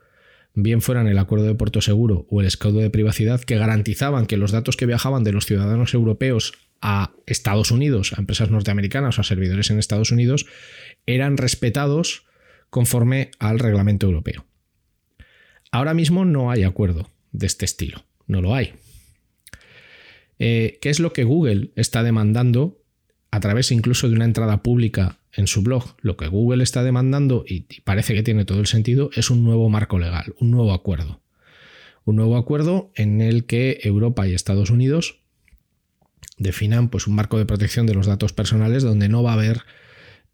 bien 0.54 0.82
fueran 0.82 1.06
el 1.06 1.18
acuerdo 1.18 1.46
de 1.46 1.54
Puerto 1.54 1.80
Seguro 1.80 2.26
o 2.30 2.40
el 2.40 2.46
escudo 2.46 2.80
de 2.80 2.90
privacidad, 2.90 3.40
que 3.40 3.56
garantizaban 3.56 4.26
que 4.26 4.36
los 4.36 4.52
datos 4.52 4.76
que 4.76 4.86
viajaban 4.86 5.24
de 5.24 5.32
los 5.32 5.46
ciudadanos 5.46 5.94
europeos 5.94 6.54
a 6.80 7.12
Estados 7.26 7.70
Unidos, 7.70 8.12
a 8.12 8.20
empresas 8.20 8.50
norteamericanas 8.50 9.18
o 9.18 9.20
a 9.20 9.24
servidores 9.24 9.70
en 9.70 9.78
Estados 9.78 10.10
Unidos, 10.10 10.46
eran 11.06 11.36
respetados 11.36 12.26
conforme 12.70 13.30
al 13.38 13.58
reglamento 13.58 14.06
europeo. 14.06 14.46
Ahora 15.70 15.94
mismo 15.94 16.24
no 16.24 16.50
hay 16.50 16.64
acuerdo 16.64 17.10
de 17.32 17.46
este 17.46 17.64
estilo, 17.64 18.04
no 18.26 18.42
lo 18.42 18.54
hay. 18.54 18.74
Eh, 20.38 20.78
¿Qué 20.82 20.90
es 20.90 20.98
lo 20.98 21.12
que 21.12 21.24
Google 21.24 21.70
está 21.76 22.02
demandando 22.02 22.82
a 23.30 23.40
través 23.40 23.70
incluso 23.70 24.08
de 24.08 24.16
una 24.16 24.24
entrada 24.24 24.62
pública 24.62 25.18
en 25.32 25.46
su 25.46 25.62
blog? 25.62 25.96
Lo 26.00 26.16
que 26.16 26.28
Google 26.28 26.62
está 26.62 26.82
demandando, 26.82 27.44
y 27.46 27.62
parece 27.82 28.14
que 28.14 28.22
tiene 28.22 28.44
todo 28.44 28.60
el 28.60 28.66
sentido, 28.66 29.10
es 29.14 29.30
un 29.30 29.44
nuevo 29.44 29.68
marco 29.68 29.98
legal, 29.98 30.34
un 30.38 30.50
nuevo 30.50 30.72
acuerdo. 30.72 31.20
Un 32.04 32.16
nuevo 32.16 32.36
acuerdo 32.36 32.90
en 32.94 33.20
el 33.20 33.46
que 33.46 33.80
Europa 33.84 34.26
y 34.26 34.34
Estados 34.34 34.70
Unidos 34.70 35.20
definan 36.38 36.88
pues, 36.88 37.06
un 37.06 37.14
marco 37.14 37.38
de 37.38 37.46
protección 37.46 37.86
de 37.86 37.94
los 37.94 38.06
datos 38.06 38.32
personales 38.32 38.82
donde 38.82 39.08
no 39.08 39.22
va 39.22 39.30
a 39.30 39.34
haber 39.34 39.62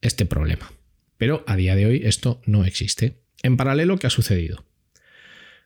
este 0.01 0.27
problema. 0.27 0.73
Pero 1.17 1.45
a 1.47 1.57
día 1.57 1.75
de 1.75 1.87
hoy 1.87 2.01
esto 2.05 2.41
no 2.47 2.65
existe. 2.65 3.19
En 3.43 3.57
paralelo, 3.57 3.99
¿qué 3.99 4.07
ha 4.07 4.11
sucedido? 4.11 4.65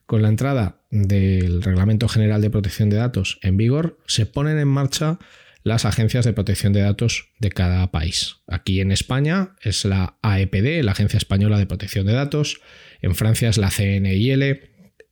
Con 0.06 0.22
la 0.22 0.28
entrada 0.28 0.80
del 0.90 1.62
Reglamento 1.62 2.08
General 2.08 2.40
de 2.40 2.50
Protección 2.50 2.90
de 2.90 2.96
Datos 2.96 3.38
en 3.42 3.56
vigor, 3.56 3.98
se 4.06 4.26
ponen 4.26 4.58
en 4.58 4.68
marcha 4.68 5.18
las 5.64 5.84
agencias 5.84 6.24
de 6.24 6.32
protección 6.32 6.72
de 6.72 6.80
datos 6.80 7.28
de 7.38 7.50
cada 7.50 7.90
país. 7.90 8.36
Aquí 8.46 8.80
en 8.80 8.92
España 8.92 9.54
es 9.62 9.84
la 9.84 10.18
AEPD, 10.22 10.82
la 10.82 10.92
Agencia 10.92 11.16
Española 11.16 11.58
de 11.58 11.66
Protección 11.66 12.06
de 12.06 12.12
Datos, 12.12 12.60
en 13.00 13.14
Francia 13.14 13.48
es 13.48 13.58
la 13.58 13.70
CNIL 13.70 14.60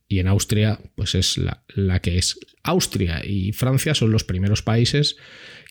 y 0.07 0.19
en 0.19 0.27
Austria 0.27 0.79
pues 0.95 1.15
es 1.15 1.37
la, 1.37 1.99
que 2.01 2.17
es. 2.17 2.39
Austria 2.63 3.21
y 3.23 3.53
Francia 3.53 3.95
son 3.95 4.11
los 4.11 4.23
primeros 4.23 4.61
países 4.61 5.15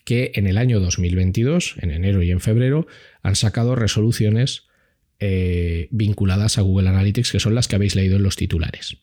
que 0.03 0.31
en 0.33 0.47
el 0.47 0.57
año 0.57 0.79
2022, 0.79 1.75
en 1.79 1.91
enero 1.91 2.23
y 2.23 2.31
en 2.31 2.39
febrero, 2.39 2.87
han 3.21 3.35
sacado 3.35 3.75
resoluciones 3.75 4.67
eh, 5.19 5.87
vinculadas 5.91 6.57
a 6.57 6.61
Google 6.61 6.89
Analytics, 6.89 7.31
que 7.31 7.39
son 7.39 7.53
las 7.53 7.67
que 7.67 7.75
habéis 7.75 7.95
leído 7.95 8.15
en 8.15 8.23
los 8.23 8.35
titulares. 8.35 8.97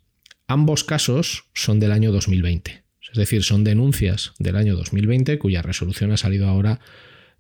Ambos 0.49 0.83
casos 0.83 1.45
son 1.55 1.79
del 1.79 1.93
año 1.93 2.11
2020, 2.11 2.83
es 3.19 3.29
decir, 3.29 3.43
son 3.43 3.65
denuncias 3.65 4.33
del 4.39 4.57
año 4.57 4.77
2020 4.77 5.39
cuya 5.39 5.61
resolución 5.61 6.13
ha 6.13 6.17
salido 6.17 6.47
ahora 6.47 6.81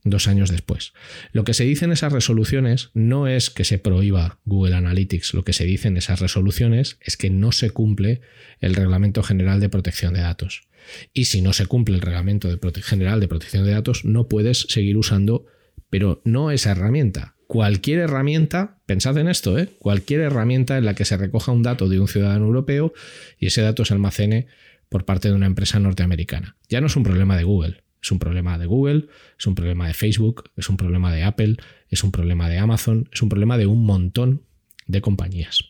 dos 0.02 0.26
años 0.26 0.50
después. 0.50 0.92
Lo 1.32 1.44
que 1.44 1.54
se 1.54 1.64
dice 1.64 1.84
en 1.84 1.92
esas 1.92 2.12
resoluciones 2.12 2.90
no 2.94 3.28
es 3.28 3.50
que 3.50 3.64
se 3.64 3.78
prohíba 3.78 4.38
Google 4.44 4.74
Analytics, 4.74 5.34
lo 5.34 5.44
que 5.44 5.52
se 5.52 5.64
dice 5.64 5.88
en 5.88 5.96
esas 5.96 6.20
resoluciones 6.20 6.98
es 7.00 7.16
que 7.16 7.30
no 7.30 7.52
se 7.52 7.70
cumple 7.70 8.20
el 8.60 8.74
Reglamento 8.74 9.22
General 9.22 9.60
de 9.60 9.68
Protección 9.68 10.14
de 10.14 10.20
Datos. 10.20 10.68
Y 11.12 11.26
si 11.26 11.42
no 11.42 11.52
se 11.52 11.66
cumple 11.66 11.94
el 11.94 12.00
Reglamento 12.00 12.48
General 12.82 13.20
de 13.20 13.28
Protección 13.28 13.64
de 13.64 13.72
Datos, 13.72 14.04
no 14.04 14.28
puedes 14.28 14.66
seguir 14.68 14.96
usando, 14.96 15.46
pero 15.90 16.22
no 16.24 16.50
esa 16.50 16.72
herramienta, 16.72 17.36
cualquier 17.46 18.00
herramienta, 18.00 18.78
pensad 18.86 19.16
en 19.18 19.28
esto, 19.28 19.58
¿eh? 19.58 19.68
cualquier 19.78 20.20
herramienta 20.20 20.78
en 20.78 20.84
la 20.84 20.94
que 20.94 21.04
se 21.04 21.16
recoja 21.16 21.50
un 21.50 21.62
dato 21.62 21.88
de 21.88 21.98
un 21.98 22.08
ciudadano 22.08 22.46
europeo 22.46 22.92
y 23.38 23.46
ese 23.46 23.62
dato 23.62 23.84
se 23.84 23.94
almacene 23.94 24.46
por 24.88 25.04
parte 25.04 25.28
de 25.28 25.34
una 25.34 25.46
empresa 25.46 25.78
norteamericana. 25.78 26.56
Ya 26.68 26.80
no 26.80 26.86
es 26.86 26.96
un 26.96 27.02
problema 27.02 27.36
de 27.36 27.44
Google, 27.44 27.82
es 28.02 28.10
un 28.10 28.18
problema 28.18 28.58
de 28.58 28.66
Google, 28.66 29.08
es 29.38 29.46
un 29.46 29.54
problema 29.54 29.86
de 29.86 29.94
Facebook, 29.94 30.50
es 30.56 30.68
un 30.68 30.76
problema 30.76 31.12
de 31.12 31.24
Apple, 31.24 31.56
es 31.88 32.04
un 32.04 32.12
problema 32.12 32.48
de 32.48 32.58
Amazon, 32.58 33.08
es 33.12 33.22
un 33.22 33.28
problema 33.28 33.58
de 33.58 33.66
un 33.66 33.84
montón 33.84 34.42
de 34.86 35.00
compañías. 35.00 35.64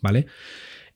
¿Vale? 0.00 0.26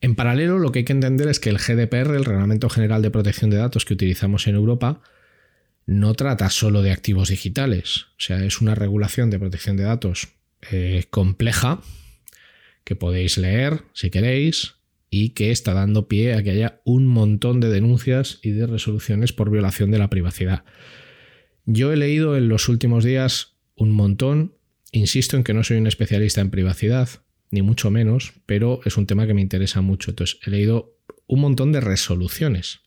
En 0.01 0.15
paralelo, 0.15 0.59
lo 0.59 0.73
que 0.73 0.81
hay 0.81 0.85
que 0.85 0.93
entender 0.93 1.29
es 1.29 1.41
que 1.41 1.51
el 1.51 1.59
GDPR, 1.59 2.15
el 2.15 2.25
Reglamento 2.25 2.69
General 2.69 3.03
de 3.03 3.11
Protección 3.11 3.51
de 3.51 3.57
Datos 3.57 3.85
que 3.85 3.95
utilizamos 3.95 4.47
en 4.47 4.55
Europa, 4.55 5.03
no 5.87 6.15
trata 6.15 6.51
solo 6.51 6.83
de 6.83 6.93
activos 6.93 7.31
digitales, 7.31 8.07
o 8.13 8.21
sea, 8.21 8.45
es 8.45 8.61
una 8.61 8.75
regulación 8.75 9.31
de 9.31 9.39
protección 9.39 9.77
de 9.77 9.85
datos 9.85 10.29
eh, 10.71 11.05
compleja 11.11 11.81
que 12.85 12.97
podéis 12.97 13.39
leer 13.39 13.83
si 13.93 14.11
queréis 14.11 14.77
y 15.11 15.31
que 15.31 15.51
está 15.51 15.75
dando 15.75 16.07
pie 16.07 16.35
a 16.35 16.43
que 16.43 16.51
haya 16.51 16.81
un 16.85 17.07
montón 17.07 17.61
de 17.61 17.69
denuncias 17.69 18.39
y 18.43 18.51
de 18.51 18.67
resoluciones 18.67 19.33
por 19.33 19.51
violación 19.51 19.91
de 19.91 19.99
la 19.99 20.09
privacidad. 20.09 20.65
Yo 21.67 21.93
he 21.93 21.97
leído 21.97 22.37
en 22.37 22.49
los 22.49 22.69
últimos 22.69 23.05
días 23.05 23.57
un 23.75 23.91
montón, 23.91 24.55
insisto 24.93 25.37
en 25.37 25.45
que 25.45 25.53
no 25.53 25.65
soy 25.65 25.79
un 25.79 25.89
especialista 25.89 26.41
en 26.41 26.51
privacidad, 26.51 27.09
ni 27.51 27.63
mucho 27.63 27.91
menos, 27.91 28.35
pero 28.47 28.81
es 28.85 28.97
un 28.97 29.07
tema 29.07 29.27
que 29.27 29.35
me 29.35 29.41
interesa 29.41 29.81
mucho. 29.81 30.13
Entonces, 30.13 30.39
he 30.47 30.51
leído 30.51 30.97
un 31.27 31.41
montón 31.41 31.73
de 31.73 31.81
resoluciones 31.81 32.81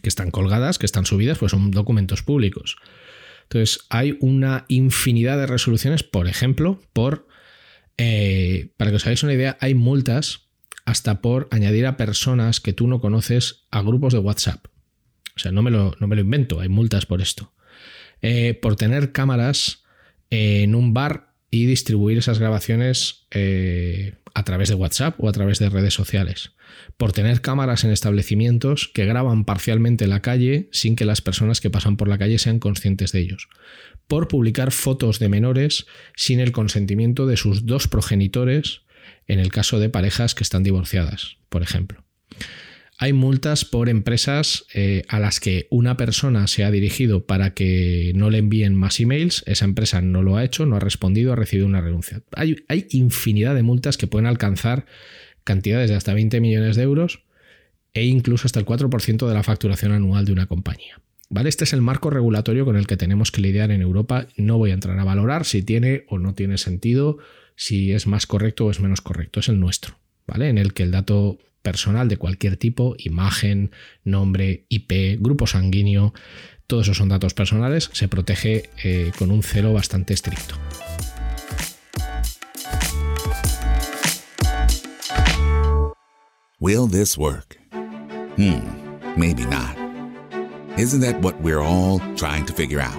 que 0.00 0.08
están 0.08 0.30
colgadas, 0.30 0.78
que 0.78 0.86
están 0.86 1.04
subidas, 1.04 1.38
pues 1.38 1.50
son 1.50 1.70
documentos 1.70 2.22
públicos. 2.22 2.76
Entonces, 3.42 3.80
hay 3.90 4.16
una 4.20 4.64
infinidad 4.68 5.36
de 5.36 5.46
resoluciones, 5.46 6.02
por 6.02 6.26
ejemplo, 6.26 6.80
por, 6.94 7.28
eh, 7.98 8.70
para 8.78 8.90
que 8.90 8.96
os 8.96 9.04
hagáis 9.04 9.22
una 9.22 9.34
idea, 9.34 9.58
hay 9.60 9.74
multas 9.74 10.41
hasta 10.84 11.20
por 11.20 11.48
añadir 11.50 11.86
a 11.86 11.96
personas 11.96 12.60
que 12.60 12.72
tú 12.72 12.86
no 12.86 13.00
conoces 13.00 13.64
a 13.70 13.82
grupos 13.82 14.12
de 14.12 14.18
WhatsApp. 14.18 14.66
O 15.36 15.38
sea, 15.38 15.52
no 15.52 15.62
me 15.62 15.70
lo, 15.70 15.94
no 16.00 16.06
me 16.06 16.16
lo 16.16 16.22
invento, 16.22 16.60
hay 16.60 16.68
multas 16.68 17.06
por 17.06 17.22
esto. 17.22 17.52
Eh, 18.20 18.54
por 18.54 18.76
tener 18.76 19.12
cámaras 19.12 19.84
en 20.30 20.74
un 20.74 20.94
bar 20.94 21.34
y 21.50 21.66
distribuir 21.66 22.18
esas 22.18 22.38
grabaciones 22.38 23.26
eh, 23.30 24.14
a 24.34 24.44
través 24.44 24.68
de 24.68 24.74
WhatsApp 24.74 25.14
o 25.18 25.28
a 25.28 25.32
través 25.32 25.58
de 25.58 25.68
redes 25.68 25.94
sociales 25.94 26.52
por 26.96 27.12
tener 27.12 27.40
cámaras 27.40 27.84
en 27.84 27.90
establecimientos 27.90 28.90
que 28.92 29.06
graban 29.06 29.44
parcialmente 29.44 30.06
la 30.06 30.22
calle 30.22 30.68
sin 30.72 30.96
que 30.96 31.04
las 31.04 31.20
personas 31.20 31.60
que 31.60 31.70
pasan 31.70 31.96
por 31.96 32.08
la 32.08 32.18
calle 32.18 32.38
sean 32.38 32.58
conscientes 32.58 33.12
de 33.12 33.20
ellos, 33.20 33.48
por 34.06 34.28
publicar 34.28 34.72
fotos 34.72 35.18
de 35.18 35.28
menores 35.28 35.86
sin 36.16 36.40
el 36.40 36.52
consentimiento 36.52 37.26
de 37.26 37.36
sus 37.36 37.66
dos 37.66 37.88
progenitores 37.88 38.82
en 39.26 39.38
el 39.38 39.50
caso 39.50 39.78
de 39.78 39.88
parejas 39.88 40.34
que 40.34 40.44
están 40.44 40.62
divorciadas, 40.62 41.36
por 41.48 41.62
ejemplo. 41.62 42.04
Hay 43.02 43.12
multas 43.12 43.64
por 43.64 43.88
empresas 43.88 44.64
eh, 44.74 45.02
a 45.08 45.18
las 45.18 45.40
que 45.40 45.66
una 45.70 45.96
persona 45.96 46.46
se 46.46 46.62
ha 46.62 46.70
dirigido 46.70 47.26
para 47.26 47.52
que 47.52 48.12
no 48.14 48.30
le 48.30 48.38
envíen 48.38 48.76
más 48.76 49.00
emails, 49.00 49.42
esa 49.46 49.64
empresa 49.64 50.00
no 50.00 50.22
lo 50.22 50.36
ha 50.36 50.44
hecho, 50.44 50.66
no 50.66 50.76
ha 50.76 50.78
respondido, 50.78 51.32
ha 51.32 51.36
recibido 51.36 51.66
una 51.66 51.80
renuncia. 51.80 52.22
Hay, 52.36 52.64
infinidad 52.90 53.56
de 53.56 53.64
multas 53.64 53.96
que 53.96 54.06
pueden 54.06 54.26
alcanzar 54.26 54.86
cantidades 55.42 55.90
de 55.90 55.96
hasta 55.96 56.14
20 56.14 56.40
millones 56.40 56.76
de 56.76 56.84
euros 56.84 57.24
e 57.92 58.04
incluso 58.04 58.46
hasta 58.46 58.60
el 58.60 58.66
4% 58.66 59.26
de 59.26 59.34
la 59.34 59.42
facturación 59.42 59.90
anual 59.90 60.24
de 60.24 60.32
una 60.32 60.46
compañía. 60.46 61.00
¿Vale? 61.28 61.48
Este 61.48 61.64
es 61.64 61.72
el 61.72 61.82
marco 61.82 62.08
regulatorio 62.08 62.64
con 62.64 62.76
el 62.76 62.86
que 62.86 62.96
tenemos 62.96 63.32
que 63.32 63.40
lidiar 63.40 63.72
en 63.72 63.82
Europa. 63.82 64.28
No 64.36 64.58
voy 64.58 64.70
a 64.70 64.74
entrar 64.74 64.96
a 65.00 65.04
valorar 65.04 65.44
si 65.44 65.62
tiene 65.62 66.04
o 66.06 66.18
no 66.20 66.34
tiene 66.34 66.56
sentido, 66.56 67.18
si 67.56 67.92
es 67.92 68.06
más 68.06 68.26
correcto 68.26 68.66
o 68.66 68.70
es 68.70 68.80
menos 68.80 69.00
correcto. 69.00 69.40
Es 69.40 69.48
el 69.48 69.60
nuestro, 69.60 69.98
¿vale? 70.26 70.48
En 70.48 70.58
el 70.58 70.72
que 70.72 70.82
el 70.82 70.90
dato 70.90 71.38
personal 71.62 72.08
de 72.08 72.16
cualquier 72.16 72.56
tipo, 72.56 72.94
imagen, 72.98 73.70
nombre, 74.04 74.66
IP, 74.68 75.20
grupo 75.20 75.46
sanguíneo, 75.46 76.12
todos 76.66 76.86
esos 76.86 76.98
son 76.98 77.08
datos 77.08 77.34
personales, 77.34 77.90
se 77.92 78.08
protege 78.08 78.70
eh, 78.82 79.12
con 79.18 79.30
un 79.30 79.42
cero 79.42 79.72
bastante 79.72 80.14
estricto. 80.14 80.56
Will 86.58 86.86
this 86.86 87.18
work? 87.18 87.58
Hmm, 88.36 88.60
maybe 89.16 89.44
not. 89.44 89.76
Isn't 90.78 91.00
that 91.00 91.20
what 91.20 91.34
we're 91.42 91.60
all 91.60 92.00
trying 92.16 92.46
to 92.46 92.52
figure 92.52 92.80
out? 92.80 92.98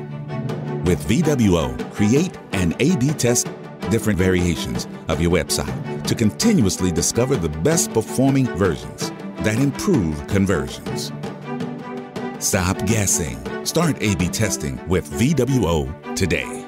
With 0.85 0.99
VWO, 1.07 1.75
create 1.93 2.37
and 2.51 2.73
A 2.81 2.95
B 2.97 3.13
test 3.13 3.47
different 3.89 4.19
variations 4.19 4.87
of 5.07 5.21
your 5.21 5.31
website 5.31 6.07
to 6.07 6.15
continuously 6.15 6.91
discover 6.91 7.35
the 7.35 7.49
best 7.49 7.93
performing 7.93 8.45
versions 8.57 9.11
that 9.39 9.59
improve 9.59 10.25
conversions. 10.27 11.11
Stop 12.39 12.77
guessing. 12.85 13.37
Start 13.65 13.97
A 14.01 14.15
B 14.15 14.27
testing 14.27 14.85
with 14.87 15.09
VWO 15.11 16.15
today. 16.15 16.62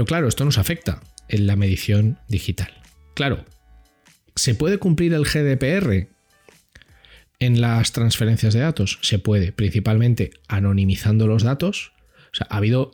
Pero 0.00 0.06
claro, 0.06 0.28
esto 0.28 0.46
nos 0.46 0.56
afecta 0.56 1.02
en 1.28 1.46
la 1.46 1.56
medición 1.56 2.18
digital. 2.26 2.72
Claro, 3.12 3.44
¿se 4.34 4.54
puede 4.54 4.78
cumplir 4.78 5.12
el 5.12 5.26
GDPR 5.26 6.08
en 7.38 7.60
las 7.60 7.92
transferencias 7.92 8.54
de 8.54 8.60
datos? 8.60 8.98
Se 9.02 9.18
puede, 9.18 9.52
principalmente 9.52 10.30
anonimizando 10.48 11.26
los 11.26 11.42
datos. 11.42 11.92
O 12.32 12.34
sea, 12.34 12.46
ha 12.48 12.56
habido 12.56 12.92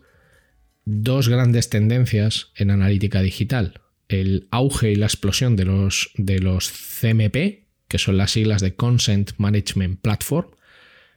dos 0.85 1.29
grandes 1.29 1.71
tendencias 1.71 2.51
en 2.57 2.73
analítica 2.73 3.23
digital. 3.23 3.83
El 4.09 4.49
auge 4.51 4.91
y 4.91 4.97
la 4.97 5.07
explosión 5.07 5.55
de 5.55 5.67
los, 5.67 6.11
de 6.17 6.41
los 6.41 6.73
CMP, 6.73 7.69
que 7.87 7.99
son 7.99 8.17
las 8.17 8.33
siglas 8.33 8.63
de 8.63 8.75
Consent 8.75 9.31
Management 9.37 10.01
Platform, 10.01 10.49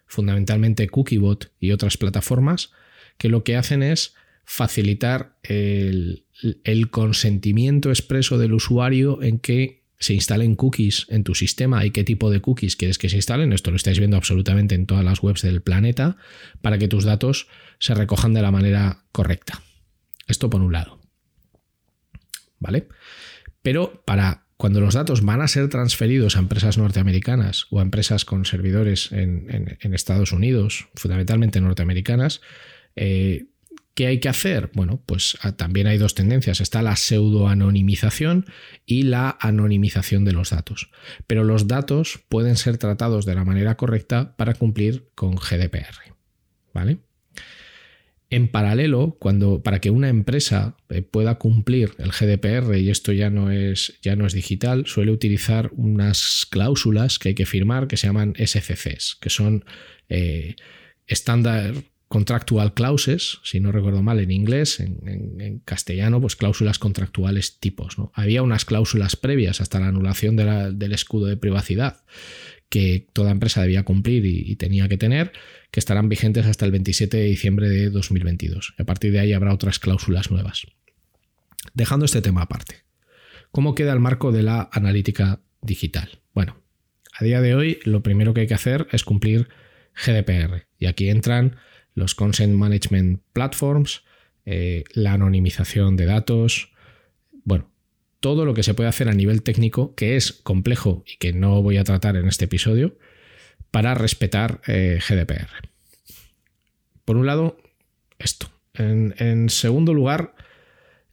fundamentalmente 0.06 0.88
Cookiebot 0.88 1.52
y 1.60 1.72
otras 1.72 1.98
plataformas, 1.98 2.74
que 3.18 3.30
lo 3.30 3.44
que 3.44 3.56
hacen 3.56 3.82
es 3.82 4.14
facilitar 4.50 5.38
el, 5.44 6.26
consentimiento 6.90 7.92
expreso 7.92 8.40
del 8.40 8.54
usuario 8.54 9.22
en 9.22 9.38
que 9.38 9.84
se 10.00 10.16
instalen 10.16 10.56
cookies 10.56 11.06
en 11.10 11.24
tu 11.24 11.36
sistema 11.36 11.86
y 11.86 11.92
qué 11.92 12.04
tipo 12.04 12.32
de 12.32 12.42
cookies 12.42 12.76
quieres 12.76 12.98
que 12.98 13.10
se 13.10 13.18
instalen. 13.18 13.54
Esto 13.54 13.70
lo 13.70 13.78
estáis 13.78 14.00
viendo 14.00 14.18
absolutamente 14.18 14.74
en 14.74 14.88
todas 14.88 15.06
las 15.06 15.22
webs 15.22 15.44
del 15.44 15.62
planeta 15.62 16.18
para 16.64 16.80
que 16.80 16.88
tus 16.88 17.04
datos 17.04 17.48
se 17.78 17.94
recojan 17.94 18.34
de 18.34 18.42
la 18.42 18.50
manera 18.50 19.04
correcta. 19.12 19.62
Esto 20.26 20.50
por 20.50 20.62
un 20.62 20.74
lado. 20.74 21.00
¿Vale? 22.58 22.88
Pero 23.62 24.02
para 24.04 24.48
cuando 24.58 24.82
los 24.82 24.96
datos 24.96 25.24
van 25.24 25.42
a 25.42 25.48
ser 25.48 25.70
transferidos 25.70 26.36
a 26.36 26.40
empresas 26.40 26.80
norteamericanas 26.80 27.68
o 27.70 27.80
a 27.80 27.84
empresas 27.84 28.26
con 28.26 28.46
servidores 28.46 29.12
en, 29.12 29.78
Estados 29.94 30.32
Unidos, 30.32 30.88
fundamentalmente 30.96 31.62
norteamericanas, 31.62 32.42
eh, 32.96 33.49
¿Qué 34.00 34.08
hay 34.08 34.20
que 34.20 34.30
hacer? 34.30 34.72
Bueno, 34.74 35.04
pues 35.06 35.38
ah, 35.42 35.58
también 35.58 35.86
hay 35.86 35.98
dos 35.98 36.16
tendencias. 36.16 36.62
Está 36.62 36.82
la 36.82 36.96
pseudoanonimización 36.96 38.46
y 38.86 39.04
la 39.04 39.38
anonimización 39.42 40.24
de 40.24 40.32
los 40.32 40.52
datos. 40.52 40.90
Pero 41.28 41.44
los 41.44 41.68
datos 41.68 42.22
pueden 42.30 42.56
ser 42.56 42.78
tratados 42.78 43.26
de 43.26 43.36
la 43.36 43.44
manera 43.44 43.76
correcta 43.76 44.38
para 44.38 44.54
cumplir 44.54 45.10
con 45.16 45.36
GDPR. 45.36 46.16
¿vale? 46.74 47.00
En 48.30 48.48
paralelo, 48.48 49.18
cuando, 49.20 49.64
para 49.64 49.82
que 49.82 49.90
una 49.90 50.08
empresa 50.08 50.78
eh, 50.88 51.02
pueda 51.02 51.38
cumplir 51.38 51.92
el 51.98 52.12
GDPR, 52.12 52.78
y 52.78 52.90
esto 52.92 53.12
ya 53.12 53.30
no, 53.30 53.52
es, 53.52 54.00
ya 54.02 54.16
no 54.16 54.26
es 54.26 54.32
digital, 54.32 54.86
suele 54.88 55.12
utilizar 55.12 55.72
unas 55.74 56.48
cláusulas 56.50 57.20
que 57.20 57.28
hay 57.28 57.36
que 57.36 57.46
firmar 57.46 57.90
que 57.90 57.98
se 57.98 58.08
llaman 58.08 58.34
SCCs, 58.38 59.18
que 59.20 59.30
son 59.30 59.66
estándar 61.06 61.74
contractual 62.10 62.74
clauses, 62.74 63.40
si 63.44 63.60
no 63.60 63.72
recuerdo 63.72 64.02
mal 64.02 64.20
en 64.20 64.32
inglés, 64.32 64.80
en, 64.80 65.62
castellano, 65.64 66.20
pues 66.20 66.36
cláusulas 66.36 66.80
contractuales 66.80 67.60
tipos. 67.60 68.00
¿no? 68.00 68.12
Había 68.16 68.42
unas 68.42 68.66
cláusulas 68.66 69.16
previas 69.16 69.62
hasta 69.62 69.80
la 69.80 69.88
anulación 69.88 70.36
del 70.36 70.92
escudo 70.92 71.28
de 71.28 71.38
privacidad 71.38 72.04
que 72.68 73.08
toda 73.14 73.32
empresa 73.32 73.62
debía 73.62 73.84
cumplir 73.84 74.26
y, 74.26 74.56
tenía 74.56 74.88
que 74.88 74.98
tener, 74.98 75.32
que 75.72 75.80
estarán 75.80 76.10
vigentes 76.10 76.46
hasta 76.46 76.66
el 76.66 76.72
27 76.72 77.18
de 77.18 77.24
diciembre 77.24 77.70
de 77.70 77.90
2022. 77.90 78.76
a 78.78 78.84
partir 78.84 79.12
de 79.12 79.20
ahí 79.20 79.34
habrá 79.34 79.54
otras 79.54 79.80
cláusulas 79.80 80.30
nuevas. 80.30 80.68
Dejando 81.74 82.06
este 82.06 82.22
tema 82.22 82.44
aparte, 82.44 82.84
¿cómo 83.52 83.74
queda 83.76 83.94
el 83.94 84.00
marco 84.00 84.32
de 84.32 84.44
la 84.44 84.70
analítica 84.72 85.42
digital? 85.62 86.22
Bueno, 86.34 86.62
a 87.14 87.24
día 87.24 87.42
de 87.42 87.56
hoy 87.56 87.80
lo 87.86 88.04
primero 88.04 88.34
que 88.34 88.42
hay 88.42 88.48
que 88.48 88.54
hacer 88.54 88.88
es 88.92 89.04
cumplir 89.04 89.50
GDPR. 90.06 90.68
Y 90.78 90.86
aquí 90.86 91.10
entran 91.10 91.58
los 92.00 92.16
Consent 92.16 92.56
Management 92.56 93.22
Platforms, 93.34 94.04
eh, 94.46 94.84
la 94.94 95.14
anonimización 95.14 95.96
de 95.96 96.06
datos, 96.06 96.72
bueno, 97.44 97.70
todo 98.20 98.46
lo 98.46 98.54
que 98.54 98.64
se 98.64 98.74
puede 98.74 98.90
hacer 98.90 99.10
a 99.10 99.14
nivel 99.14 99.44
técnico, 99.44 99.94
que 99.96 100.16
es 100.16 100.32
complejo 100.32 101.04
y 101.06 101.18
que 101.18 101.34
no 101.34 101.62
voy 101.62 101.78
a 101.78 101.84
tratar 101.84 102.16
en 102.16 102.28
este 102.28 102.46
episodio, 102.46 102.98
para 103.70 103.94
respetar 103.94 104.62
eh, 104.68 105.00
GDPR. 105.08 105.70
Por 107.06 107.18
un 107.18 107.28
lado, 107.28 107.58
esto. 108.18 108.50
En, 108.74 109.50
segundo 109.50 109.94
lugar, 109.94 110.36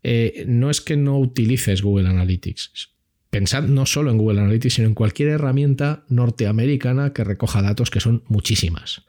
eh, 0.05 0.45
no 0.47 0.71
es 0.71 0.81
que 0.81 0.97
no 0.97 1.19
utilices 1.19 1.83
Google 1.83 2.09
Analytics. 2.09 2.91
Pensad 3.31 3.65
no 3.65 3.87
solo 3.87 4.13
en 4.13 4.19
Google 4.19 4.41
Analytics, 4.41 4.75
sino 4.75 4.89
en 4.89 4.95
cualquier 4.95 5.31
herramienta 5.31 6.05
norteamericana 6.09 7.13
que 7.13 7.25
recoja 7.25 7.61
datos, 7.61 7.91
que 7.91 8.01
son 8.01 8.23
muchísimas 8.29 9.05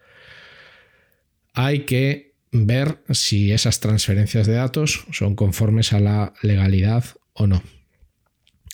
hay 1.57 1.85
que 1.85 2.35
ver 2.51 2.99
si 3.09 3.51
esas 3.51 3.79
transferencias 3.79 4.45
de 4.45 4.53
datos 4.53 5.05
son 5.11 5.35
conformes 5.35 5.91
a 5.91 5.99
la 5.99 6.33
legalidad 6.43 7.03
o 7.33 7.47
no. 7.47 7.63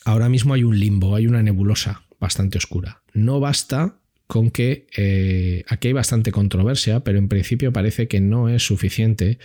Ahora 0.04 0.28
mismo 0.28 0.54
hay 0.54 0.66
un 0.66 0.78
limbo, 0.78 1.16
hay 1.16 1.26
una 1.26 1.42
nebulosa 1.42 2.04
bastante 2.20 2.58
oscura. 2.58 3.02
No 3.14 3.40
basta 3.40 4.00
con 4.28 4.52
que 4.52 4.88
eh, 4.98 5.64
aquí 5.70 5.88
hay 5.88 5.94
bastante 5.94 6.34
controversia, 6.34 7.06
pero 7.06 7.20
en 7.20 7.30
principio 7.30 7.72
parece 7.72 8.10
que 8.10 8.20
no 8.20 8.50
es 8.50 8.66
suficiente 8.66 9.40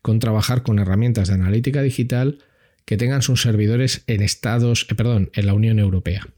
con 0.00 0.20
trabajar 0.20 0.62
con 0.62 0.78
herramientas 0.78 1.26
de 1.26 1.34
analítica 1.34 1.82
digital 1.82 2.38
que 2.84 2.96
tengan 2.96 3.22
sus 3.22 3.42
servidores 3.42 4.04
en 4.06 4.22
Estados, 4.22 4.86
eh, 4.88 4.94
perdón, 4.94 5.30
en 5.34 5.46
la 5.46 5.54
Unión 5.54 5.80
Europea. 5.80 6.28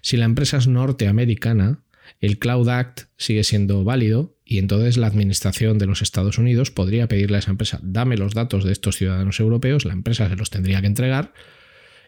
Si 0.00 0.16
la 0.16 0.26
empresa 0.26 0.58
es 0.58 0.68
norteamericana, 0.68 1.82
el 2.20 2.38
Cloud 2.38 2.68
Act 2.68 3.02
sigue 3.16 3.42
siendo 3.42 3.82
válido 3.82 4.37
y 4.50 4.56
entonces 4.56 4.96
la 4.96 5.08
administración 5.08 5.76
de 5.76 5.84
los 5.84 6.00
Estados 6.00 6.38
Unidos 6.38 6.70
podría 6.70 7.06
pedirle 7.06 7.36
a 7.36 7.40
esa 7.40 7.50
empresa, 7.50 7.80
dame 7.82 8.16
los 8.16 8.32
datos 8.32 8.64
de 8.64 8.72
estos 8.72 8.96
ciudadanos 8.96 9.40
europeos, 9.40 9.84
la 9.84 9.92
empresa 9.92 10.26
se 10.26 10.36
los 10.36 10.48
tendría 10.48 10.80
que 10.80 10.86
entregar 10.86 11.34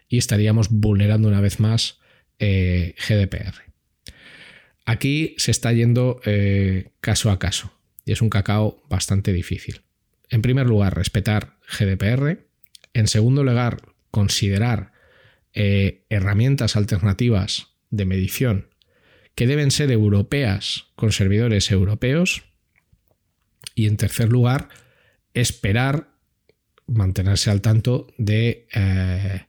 y 0.09 0.17
estaríamos 0.17 0.69
vulnerando 0.71 1.27
una 1.27 1.39
vez 1.39 1.59
más 1.59 1.99
eh, 2.39 2.95
GDPR. 3.07 3.53
Aquí 4.85 5.35
se 5.37 5.51
está 5.51 5.71
yendo 5.71 6.19
eh, 6.25 6.93
caso 6.99 7.29
a 7.29 7.37
caso 7.37 7.73
y 8.05 8.11
es 8.11 8.23
un 8.23 8.31
cacao 8.31 8.81
bastante 8.89 9.33
difícil. 9.33 9.81
En 10.31 10.41
primer 10.41 10.65
lugar, 10.65 10.95
respetar 10.95 11.57
GDPR. 11.67 12.47
En 12.93 13.07
segundo 13.07 13.43
lugar, 13.43 13.83
considerar 14.09 14.93
eh, 15.53 16.05
herramientas 16.09 16.75
alternativas 16.75 17.67
de 17.91 18.05
medición 18.05 18.70
que 19.35 19.47
deben 19.47 19.71
ser 19.71 19.91
europeas 19.91 20.87
con 20.95 21.11
servidores 21.11 21.71
europeos. 21.71 22.43
Y 23.75 23.87
en 23.87 23.97
tercer 23.97 24.29
lugar, 24.29 24.69
esperar 25.33 26.09
mantenerse 26.87 27.49
al 27.49 27.61
tanto 27.61 28.07
de 28.17 28.67
eh, 28.73 29.45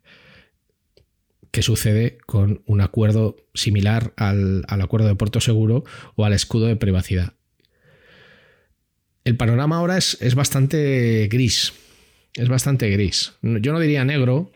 qué 1.50 1.62
sucede 1.62 2.18
con 2.26 2.62
un 2.66 2.80
acuerdo 2.80 3.36
similar 3.54 4.12
al, 4.16 4.64
acuerdo 4.68 5.08
de 5.08 5.14
puerto 5.14 5.40
seguro 5.40 5.84
o 6.14 6.24
al 6.24 6.32
escudo 6.32 6.66
de 6.66 6.76
privacidad. 6.76 7.34
El 9.24 9.36
panorama 9.36 9.76
ahora 9.76 9.98
es, 9.98 10.18
es 10.20 10.34
bastante 10.34 11.28
gris. 11.30 11.72
Es 12.34 12.48
bastante 12.48 12.88
gris. 12.90 13.34
Yo 13.42 13.72
no 13.72 13.78
diría 13.78 14.04
negro, 14.04 14.50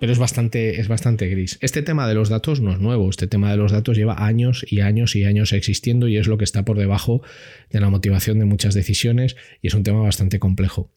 pero 0.00 0.12
es 0.12 0.18
bastante, 0.18 0.80
es 0.80 0.88
bastante 0.88 1.28
gris. 1.28 1.58
Este 1.60 1.82
tema 1.82 2.08
de 2.08 2.14
los 2.14 2.30
datos 2.30 2.62
no 2.62 2.72
es 2.72 2.80
nuevo, 2.80 3.10
este 3.10 3.26
tema 3.26 3.50
de 3.50 3.58
los 3.58 3.70
datos 3.70 3.98
lleva 3.98 4.24
años 4.26 4.64
y 4.66 4.80
años 4.80 5.14
y 5.14 5.24
años 5.24 5.52
existiendo 5.52 6.08
y 6.08 6.16
es 6.16 6.26
lo 6.26 6.38
que 6.38 6.44
está 6.44 6.64
por 6.64 6.78
debajo 6.78 7.22
de 7.68 7.80
la 7.80 7.90
motivación 7.90 8.38
de 8.38 8.46
muchas 8.46 8.72
decisiones 8.72 9.36
y 9.60 9.68
es 9.68 9.74
un 9.74 9.82
tema 9.82 10.00
bastante 10.00 10.38
complejo. 10.38 10.90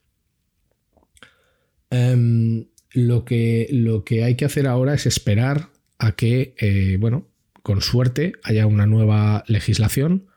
Em, 1.89 2.67
lo, 2.93 3.25
que, 3.25 3.67
lo, 3.71 4.05
que, 4.05 4.23
hay 4.23 4.35
que 4.35 4.45
hacer 4.45 4.67
ahora 4.67 4.93
es 4.93 5.05
esperar 5.05 5.67
a 5.99 6.13
que, 6.13 6.55
eh, 6.57 6.95
bueno, 6.97 7.27
con 7.61 7.81
suerte 7.81 8.31
haya 8.41 8.65
una 8.67 8.85
nueva 8.85 9.43
legislación 9.47 10.27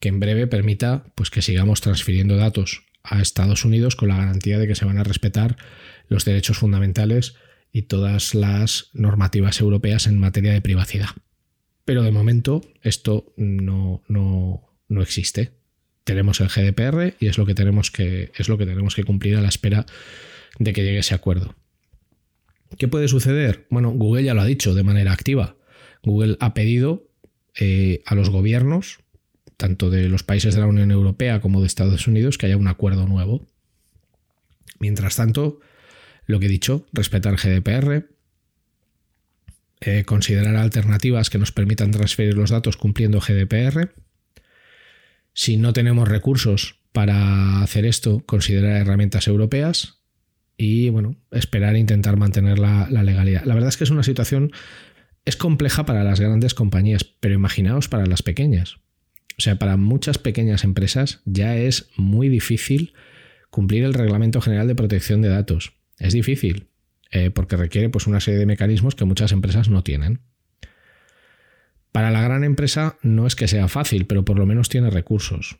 que 0.00 0.08
en 0.08 0.18
breve 0.18 0.48
permita 0.48 1.04
pues, 1.14 1.30
que 1.30 1.42
sigamos 1.42 1.80
transfiriendo 1.80 2.36
datos 2.36 2.82
a 3.04 3.22
Estados 3.22 3.64
Unidos 3.64 3.94
con 3.94 4.08
la 4.08 4.16
garantía 4.16 4.58
de 4.58 4.66
que 4.66 4.74
se 4.74 4.84
van 4.84 4.98
a 4.98 5.04
respetar 5.04 5.56
los 6.08 6.24
derechos 6.24 6.58
fundamentales 6.58 7.36
y 7.74 7.82
todas 7.82 8.36
las 8.36 8.88
normativas 8.92 9.60
europeas 9.60 10.06
en 10.06 10.16
materia 10.16 10.52
de 10.52 10.62
privacidad. 10.62 11.08
Pero 11.84 12.04
de 12.04 12.12
momento 12.12 12.62
esto 12.82 13.34
no, 13.36 14.00
no, 14.06 15.02
existe. 15.02 15.50
Tenemos 16.04 16.40
el 16.40 16.48
GDPR 16.48 17.16
y 17.18 17.26
es 17.26 17.36
lo, 17.36 17.44
que 17.44 17.56
tenemos 17.56 17.90
que, 17.90 18.30
es 18.36 18.48
lo 18.48 18.58
que 18.58 18.64
tenemos 18.64 18.94
que 18.94 19.02
cumplir 19.02 19.34
a 19.34 19.40
la 19.40 19.48
espera 19.48 19.86
de 20.60 20.72
que 20.72 20.84
llegue 20.84 20.98
ese 20.98 21.16
acuerdo. 21.16 21.56
¿Qué 22.78 22.86
puede 22.86 23.08
suceder? 23.08 23.66
Bueno, 23.70 23.90
Google 23.90 24.22
ya 24.22 24.34
lo 24.34 24.42
ha 24.42 24.46
dicho 24.46 24.72
de 24.72 24.84
manera 24.84 25.12
activa. 25.12 25.56
Google 26.04 26.36
ha 26.38 26.54
pedido 26.54 27.08
eh, 27.58 28.02
a 28.06 28.14
los 28.14 28.30
gobiernos, 28.30 29.00
tanto 29.56 29.90
de 29.90 30.08
los 30.08 30.22
países 30.22 30.54
de 30.54 30.60
la 30.60 30.68
Unión 30.68 30.92
Europea 30.92 31.40
como 31.40 31.60
de 31.60 31.66
Estados 31.66 32.06
Unidos, 32.06 32.38
que 32.38 32.46
haya 32.46 32.56
un 32.56 32.68
acuerdo 32.68 33.08
nuevo. 33.08 33.44
Mientras 34.78 35.16
tanto, 35.16 35.58
lo 36.26 36.40
que 36.40 36.46
he 36.46 36.48
dicho, 36.48 36.86
respetar 36.92 37.36
GDPR, 37.36 38.08
eh, 39.80 40.04
considerar 40.04 40.56
alternativas 40.56 41.28
que 41.30 41.38
nos 41.38 41.52
permitan 41.52 41.90
transferir 41.90 42.34
los 42.34 42.50
datos 42.50 42.76
cumpliendo 42.76 43.20
GDPR. 43.20 43.92
Si 45.34 45.56
no 45.56 45.72
tenemos 45.72 46.08
recursos 46.08 46.80
para 46.92 47.62
hacer 47.62 47.84
esto, 47.84 48.22
considerar 48.24 48.80
herramientas 48.80 49.26
europeas 49.28 49.98
y 50.56 50.88
bueno, 50.88 51.16
esperar 51.32 51.74
e 51.74 51.80
intentar 51.80 52.16
mantener 52.16 52.58
la, 52.58 52.88
la 52.90 53.02
legalidad. 53.02 53.44
La 53.44 53.54
verdad 53.54 53.68
es 53.68 53.76
que 53.76 53.84
es 53.84 53.90
una 53.90 54.04
situación, 54.04 54.52
es 55.24 55.36
compleja 55.36 55.84
para 55.84 56.04
las 56.04 56.20
grandes 56.20 56.54
compañías, 56.54 57.04
pero 57.04 57.34
imaginaos 57.34 57.88
para 57.88 58.06
las 58.06 58.22
pequeñas. 58.22 58.76
O 59.36 59.42
sea, 59.42 59.58
para 59.58 59.76
muchas 59.76 60.18
pequeñas 60.18 60.64
empresas 60.64 61.20
ya 61.24 61.56
es 61.56 61.90
muy 61.96 62.28
difícil 62.28 62.94
cumplir 63.50 63.84
el 63.84 63.94
Reglamento 63.94 64.40
General 64.40 64.66
de 64.66 64.74
Protección 64.74 65.20
de 65.22 65.28
Datos. 65.28 65.72
Es 65.98 66.12
difícil, 66.12 66.68
eh, 67.10 67.30
porque 67.30 67.56
requiere 67.56 67.88
pues, 67.88 68.06
una 68.06 68.20
serie 68.20 68.40
de 68.40 68.46
mecanismos 68.46 68.94
que 68.94 69.04
muchas 69.04 69.32
empresas 69.32 69.68
no 69.68 69.82
tienen. 69.82 70.20
Para 71.92 72.10
la 72.10 72.22
gran 72.22 72.42
empresa 72.42 72.98
no 73.02 73.26
es 73.26 73.36
que 73.36 73.46
sea 73.46 73.68
fácil, 73.68 74.06
pero 74.06 74.24
por 74.24 74.38
lo 74.38 74.46
menos 74.46 74.68
tiene 74.68 74.90
recursos. 74.90 75.58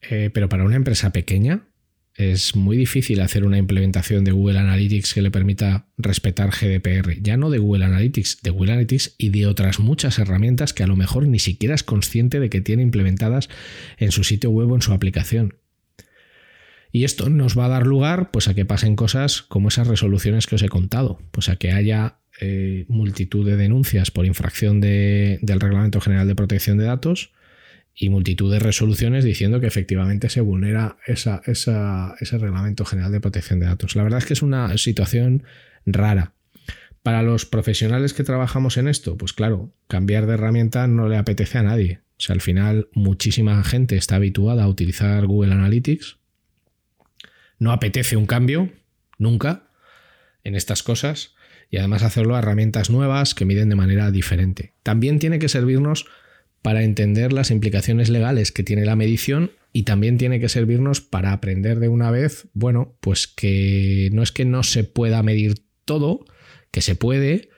Eh, 0.00 0.30
pero 0.32 0.48
para 0.48 0.64
una 0.64 0.76
empresa 0.76 1.10
pequeña 1.10 1.64
es 2.14 2.56
muy 2.56 2.76
difícil 2.76 3.20
hacer 3.20 3.44
una 3.44 3.58
implementación 3.58 4.22
de 4.24 4.32
Google 4.32 4.58
Analytics 4.58 5.14
que 5.14 5.22
le 5.22 5.30
permita 5.30 5.86
respetar 5.96 6.50
GDPR. 6.50 7.20
Ya 7.22 7.36
no 7.36 7.50
de 7.50 7.58
Google 7.58 7.86
Analytics, 7.86 8.42
de 8.42 8.50
Google 8.50 8.72
Analytics 8.72 9.14
y 9.16 9.30
de 9.30 9.46
otras 9.46 9.80
muchas 9.80 10.18
herramientas 10.18 10.74
que 10.74 10.82
a 10.82 10.86
lo 10.86 10.96
mejor 10.96 11.26
ni 11.26 11.38
siquiera 11.38 11.74
es 11.74 11.82
consciente 11.82 12.38
de 12.38 12.50
que 12.50 12.60
tiene 12.60 12.82
implementadas 12.82 13.48
en 13.96 14.12
su 14.12 14.24
sitio 14.24 14.50
web 14.50 14.70
o 14.70 14.74
en 14.74 14.82
su 14.82 14.92
aplicación. 14.92 15.54
Y 16.92 17.04
esto 17.04 17.30
nos 17.30 17.58
va 17.58 17.64
a 17.64 17.70
dar 17.70 17.86
lugar 17.86 18.30
pues, 18.30 18.48
a 18.48 18.54
que 18.54 18.66
pasen 18.66 18.96
cosas 18.96 19.42
como 19.42 19.68
esas 19.68 19.88
resoluciones 19.88 20.46
que 20.46 20.56
os 20.56 20.62
he 20.62 20.68
contado, 20.68 21.18
pues 21.30 21.48
a 21.48 21.56
que 21.56 21.72
haya 21.72 22.18
eh, 22.40 22.84
multitud 22.88 23.46
de 23.46 23.56
denuncias 23.56 24.10
por 24.10 24.26
infracción 24.26 24.80
del 24.80 25.60
Reglamento 25.60 26.00
General 26.00 26.28
de 26.28 26.34
Protección 26.34 26.76
de 26.76 26.84
Datos 26.84 27.32
y 27.94 28.08
multitud 28.08 28.52
de 28.52 28.58
resoluciones 28.58 29.24
diciendo 29.24 29.60
que 29.60 29.66
efectivamente 29.66 30.28
se 30.28 30.40
vulnera 30.40 30.96
ese 31.06 32.38
Reglamento 32.38 32.84
General 32.84 33.10
de 33.10 33.20
Protección 33.20 33.60
de 33.60 33.66
Datos. 33.66 33.96
La 33.96 34.02
verdad 34.02 34.18
es 34.18 34.26
que 34.26 34.32
es 34.34 34.42
una 34.42 34.76
situación 34.76 35.44
rara. 35.86 36.34
Para 37.02 37.22
los 37.22 37.46
profesionales 37.46 38.14
que 38.14 38.22
trabajamos 38.22 38.76
en 38.76 38.86
esto, 38.86 39.16
pues 39.16 39.32
claro, 39.32 39.72
cambiar 39.88 40.26
de 40.26 40.34
herramienta 40.34 40.86
no 40.86 41.08
le 41.08 41.16
apetece 41.16 41.58
a 41.58 41.62
nadie. 41.62 42.00
O 42.18 42.20
sea, 42.20 42.34
al 42.34 42.40
final 42.40 42.88
muchísima 42.92 43.62
gente 43.64 43.96
está 43.96 44.16
habituada 44.16 44.64
a 44.64 44.68
utilizar 44.68 45.26
Google 45.26 45.52
Analytics. 45.52 46.18
No 47.62 47.70
apetece 47.70 48.16
un 48.16 48.26
cambio, 48.26 48.72
nunca, 49.18 49.68
en 50.42 50.56
estas 50.56 50.82
cosas. 50.82 51.36
Y 51.70 51.76
además 51.76 52.02
hacerlo 52.02 52.34
a 52.34 52.40
herramientas 52.40 52.90
nuevas 52.90 53.36
que 53.36 53.44
miden 53.44 53.68
de 53.68 53.76
manera 53.76 54.10
diferente. 54.10 54.72
También 54.82 55.20
tiene 55.20 55.38
que 55.38 55.48
servirnos 55.48 56.06
para 56.60 56.82
entender 56.82 57.32
las 57.32 57.52
implicaciones 57.52 58.08
legales 58.08 58.50
que 58.50 58.64
tiene 58.64 58.84
la 58.84 58.96
medición 58.96 59.52
y 59.72 59.84
también 59.84 60.18
tiene 60.18 60.40
que 60.40 60.48
servirnos 60.48 61.00
para 61.00 61.32
aprender 61.32 61.78
de 61.78 61.88
una 61.88 62.10
vez, 62.10 62.48
bueno, 62.52 62.96
pues 62.98 63.28
que 63.28 64.10
no 64.12 64.24
es 64.24 64.32
que 64.32 64.44
no 64.44 64.64
se 64.64 64.82
pueda 64.82 65.22
medir 65.22 65.54
todo, 65.84 66.24
que 66.72 66.82
se 66.82 66.96
puede, 66.96 67.48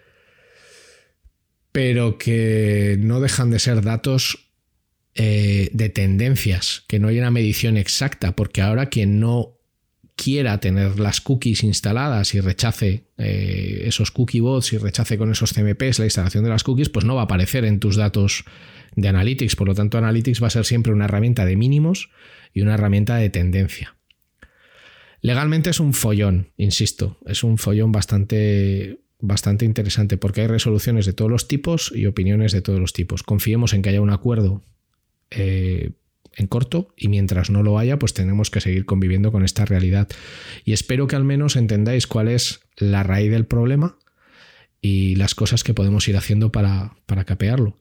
pero 1.72 2.18
que 2.18 2.98
no 3.00 3.20
dejan 3.20 3.50
de 3.50 3.58
ser 3.58 3.80
datos 3.80 4.50
eh, 5.14 5.70
de 5.72 5.88
tendencias, 5.88 6.84
que 6.88 6.98
no 6.98 7.08
hay 7.08 7.18
una 7.18 7.30
medición 7.30 7.78
exacta, 7.78 8.36
porque 8.36 8.60
ahora 8.60 8.90
quien 8.90 9.18
no 9.18 9.53
quiera 10.16 10.58
tener 10.58 11.00
las 11.00 11.20
cookies 11.20 11.64
instaladas 11.64 12.34
y 12.34 12.40
rechace 12.40 13.08
eh, 13.18 13.82
esos 13.86 14.10
cookie 14.10 14.40
bots 14.40 14.72
y 14.72 14.78
rechace 14.78 15.18
con 15.18 15.30
esos 15.30 15.52
CMPs 15.52 15.98
la 15.98 16.04
instalación 16.04 16.44
de 16.44 16.50
las 16.50 16.64
cookies, 16.64 16.88
pues 16.88 17.04
no 17.04 17.14
va 17.14 17.22
a 17.22 17.24
aparecer 17.24 17.64
en 17.64 17.80
tus 17.80 17.96
datos 17.96 18.44
de 18.94 19.08
Analytics. 19.08 19.56
Por 19.56 19.68
lo 19.68 19.74
tanto, 19.74 19.98
Analytics 19.98 20.42
va 20.42 20.46
a 20.46 20.50
ser 20.50 20.64
siempre 20.64 20.92
una 20.92 21.06
herramienta 21.06 21.44
de 21.44 21.56
mínimos 21.56 22.10
y 22.52 22.60
una 22.60 22.74
herramienta 22.74 23.16
de 23.16 23.30
tendencia. 23.30 23.96
Legalmente 25.20 25.70
es 25.70 25.80
un 25.80 25.94
follón, 25.94 26.52
insisto, 26.56 27.18
es 27.24 27.44
un 27.44 27.56
follón 27.56 27.92
bastante, 27.92 29.00
bastante 29.20 29.64
interesante 29.64 30.18
porque 30.18 30.42
hay 30.42 30.46
resoluciones 30.48 31.06
de 31.06 31.14
todos 31.14 31.30
los 31.30 31.48
tipos 31.48 31.92
y 31.94 32.06
opiniones 32.06 32.52
de 32.52 32.60
todos 32.60 32.78
los 32.78 32.92
tipos. 32.92 33.22
Confiemos 33.22 33.72
en 33.72 33.82
que 33.82 33.88
haya 33.88 34.02
un 34.02 34.10
acuerdo 34.10 34.62
eh, 35.30 35.92
en 36.36 36.46
corto 36.46 36.92
y 36.96 37.08
mientras 37.08 37.50
no 37.50 37.62
lo 37.62 37.78
haya, 37.78 37.98
pues 37.98 38.14
tenemos 38.14 38.50
que 38.50 38.60
seguir 38.60 38.84
conviviendo 38.84 39.32
con 39.32 39.44
esta 39.44 39.64
realidad. 39.64 40.08
Y 40.64 40.72
espero 40.72 41.06
que 41.06 41.16
al 41.16 41.24
menos 41.24 41.56
entendáis 41.56 42.06
cuál 42.06 42.28
es 42.28 42.60
la 42.76 43.02
raíz 43.02 43.30
del 43.30 43.46
problema 43.46 43.96
y 44.80 45.14
las 45.16 45.34
cosas 45.34 45.64
que 45.64 45.74
podemos 45.74 46.08
ir 46.08 46.16
haciendo 46.16 46.52
para, 46.52 46.96
para 47.06 47.24
capearlo. 47.24 47.78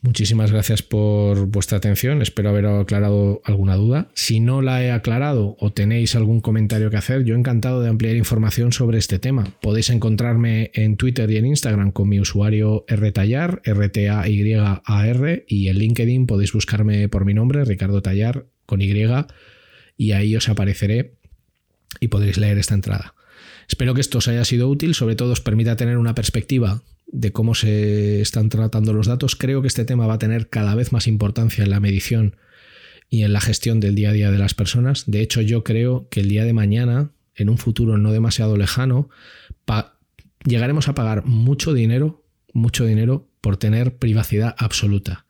Muchísimas 0.00 0.52
gracias 0.52 0.82
por 0.82 1.46
vuestra 1.46 1.78
atención. 1.78 2.22
Espero 2.22 2.50
haber 2.50 2.66
aclarado 2.66 3.40
alguna 3.44 3.74
duda. 3.74 4.08
Si 4.14 4.38
no 4.38 4.62
la 4.62 4.82
he 4.84 4.92
aclarado 4.92 5.56
o 5.58 5.72
tenéis 5.72 6.14
algún 6.14 6.40
comentario 6.40 6.88
que 6.88 6.96
hacer, 6.96 7.24
yo 7.24 7.34
encantado 7.34 7.82
de 7.82 7.88
ampliar 7.88 8.14
información 8.14 8.72
sobre 8.72 8.98
este 8.98 9.18
tema. 9.18 9.44
Podéis 9.60 9.90
encontrarme 9.90 10.70
en 10.74 10.96
Twitter 10.96 11.28
y 11.32 11.38
en 11.38 11.46
Instagram 11.46 11.90
con 11.90 12.08
mi 12.08 12.20
usuario 12.20 12.84
rtallar, 12.86 13.60
R-T-A-Y-A-R, 13.64 15.44
y 15.48 15.68
en 15.68 15.78
LinkedIn 15.78 16.26
podéis 16.26 16.52
buscarme 16.52 17.08
por 17.08 17.24
mi 17.24 17.34
nombre, 17.34 17.64
Ricardo 17.64 18.00
Tallar, 18.00 18.46
con 18.66 18.80
Y, 18.80 18.94
y 19.96 20.12
ahí 20.12 20.36
os 20.36 20.48
apareceré 20.48 21.14
y 21.98 22.06
podréis 22.06 22.38
leer 22.38 22.58
esta 22.58 22.74
entrada. 22.74 23.14
Espero 23.68 23.94
que 23.94 24.00
esto 24.00 24.18
os 24.18 24.28
haya 24.28 24.44
sido 24.44 24.68
útil, 24.68 24.94
sobre 24.94 25.16
todo 25.16 25.32
os 25.32 25.40
permita 25.40 25.74
tener 25.74 25.98
una 25.98 26.14
perspectiva 26.14 26.82
de 27.10 27.32
cómo 27.32 27.54
se 27.54 28.20
están 28.20 28.48
tratando 28.48 28.92
los 28.92 29.06
datos. 29.06 29.36
Creo 29.36 29.62
que 29.62 29.68
este 29.68 29.84
tema 29.84 30.06
va 30.06 30.14
a 30.14 30.18
tener 30.18 30.48
cada 30.48 30.74
vez 30.74 30.92
más 30.92 31.06
importancia 31.06 31.64
en 31.64 31.70
la 31.70 31.80
medición 31.80 32.36
y 33.10 33.22
en 33.22 33.32
la 33.32 33.40
gestión 33.40 33.80
del 33.80 33.94
día 33.94 34.10
a 34.10 34.12
día 34.12 34.30
de 34.30 34.38
las 34.38 34.54
personas. 34.54 35.04
De 35.06 35.20
hecho, 35.20 35.40
yo 35.40 35.64
creo 35.64 36.08
que 36.10 36.20
el 36.20 36.28
día 36.28 36.44
de 36.44 36.52
mañana, 36.52 37.10
en 37.34 37.48
un 37.48 37.58
futuro 37.58 37.96
no 37.96 38.12
demasiado 38.12 38.56
lejano, 38.56 39.08
llegaremos 40.44 40.88
a 40.88 40.94
pagar 40.94 41.24
mucho 41.24 41.72
dinero, 41.72 42.24
mucho 42.52 42.84
dinero 42.84 43.28
por 43.40 43.56
tener 43.56 43.96
privacidad 43.96 44.54
absoluta 44.58 45.26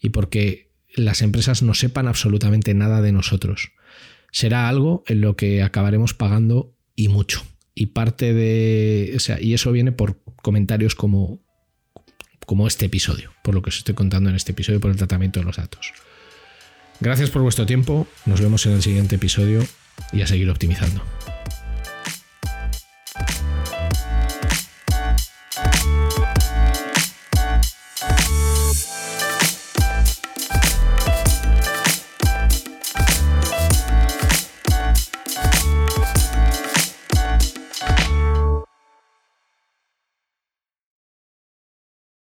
y 0.00 0.10
porque 0.10 0.70
las 0.94 1.22
empresas 1.22 1.62
no 1.62 1.74
sepan 1.74 2.08
absolutamente 2.08 2.74
nada 2.74 3.00
de 3.00 3.12
nosotros. 3.12 3.72
Será 4.32 4.68
algo 4.68 5.04
en 5.06 5.20
lo 5.20 5.36
que 5.36 5.62
acabaremos 5.62 6.14
pagando 6.14 6.74
y 6.96 7.08
mucho. 7.08 7.42
Y 7.80 7.86
parte 7.86 8.34
de. 8.34 9.14
O 9.16 9.20
sea, 9.20 9.40
y 9.40 9.54
eso 9.54 9.72
viene 9.72 9.90
por 9.90 10.22
comentarios 10.42 10.94
como, 10.94 11.40
como 12.44 12.66
este 12.66 12.84
episodio, 12.84 13.32
por 13.42 13.54
lo 13.54 13.62
que 13.62 13.70
os 13.70 13.78
estoy 13.78 13.94
contando 13.94 14.28
en 14.28 14.36
este 14.36 14.52
episodio, 14.52 14.80
por 14.80 14.90
el 14.90 14.98
tratamiento 14.98 15.40
de 15.40 15.46
los 15.46 15.56
datos. 15.56 15.94
Gracias 17.00 17.30
por 17.30 17.40
vuestro 17.40 17.64
tiempo, 17.64 18.06
nos 18.26 18.42
vemos 18.42 18.66
en 18.66 18.72
el 18.72 18.82
siguiente 18.82 19.16
episodio 19.16 19.62
y 20.12 20.20
a 20.20 20.26
seguir 20.26 20.50
optimizando. 20.50 21.02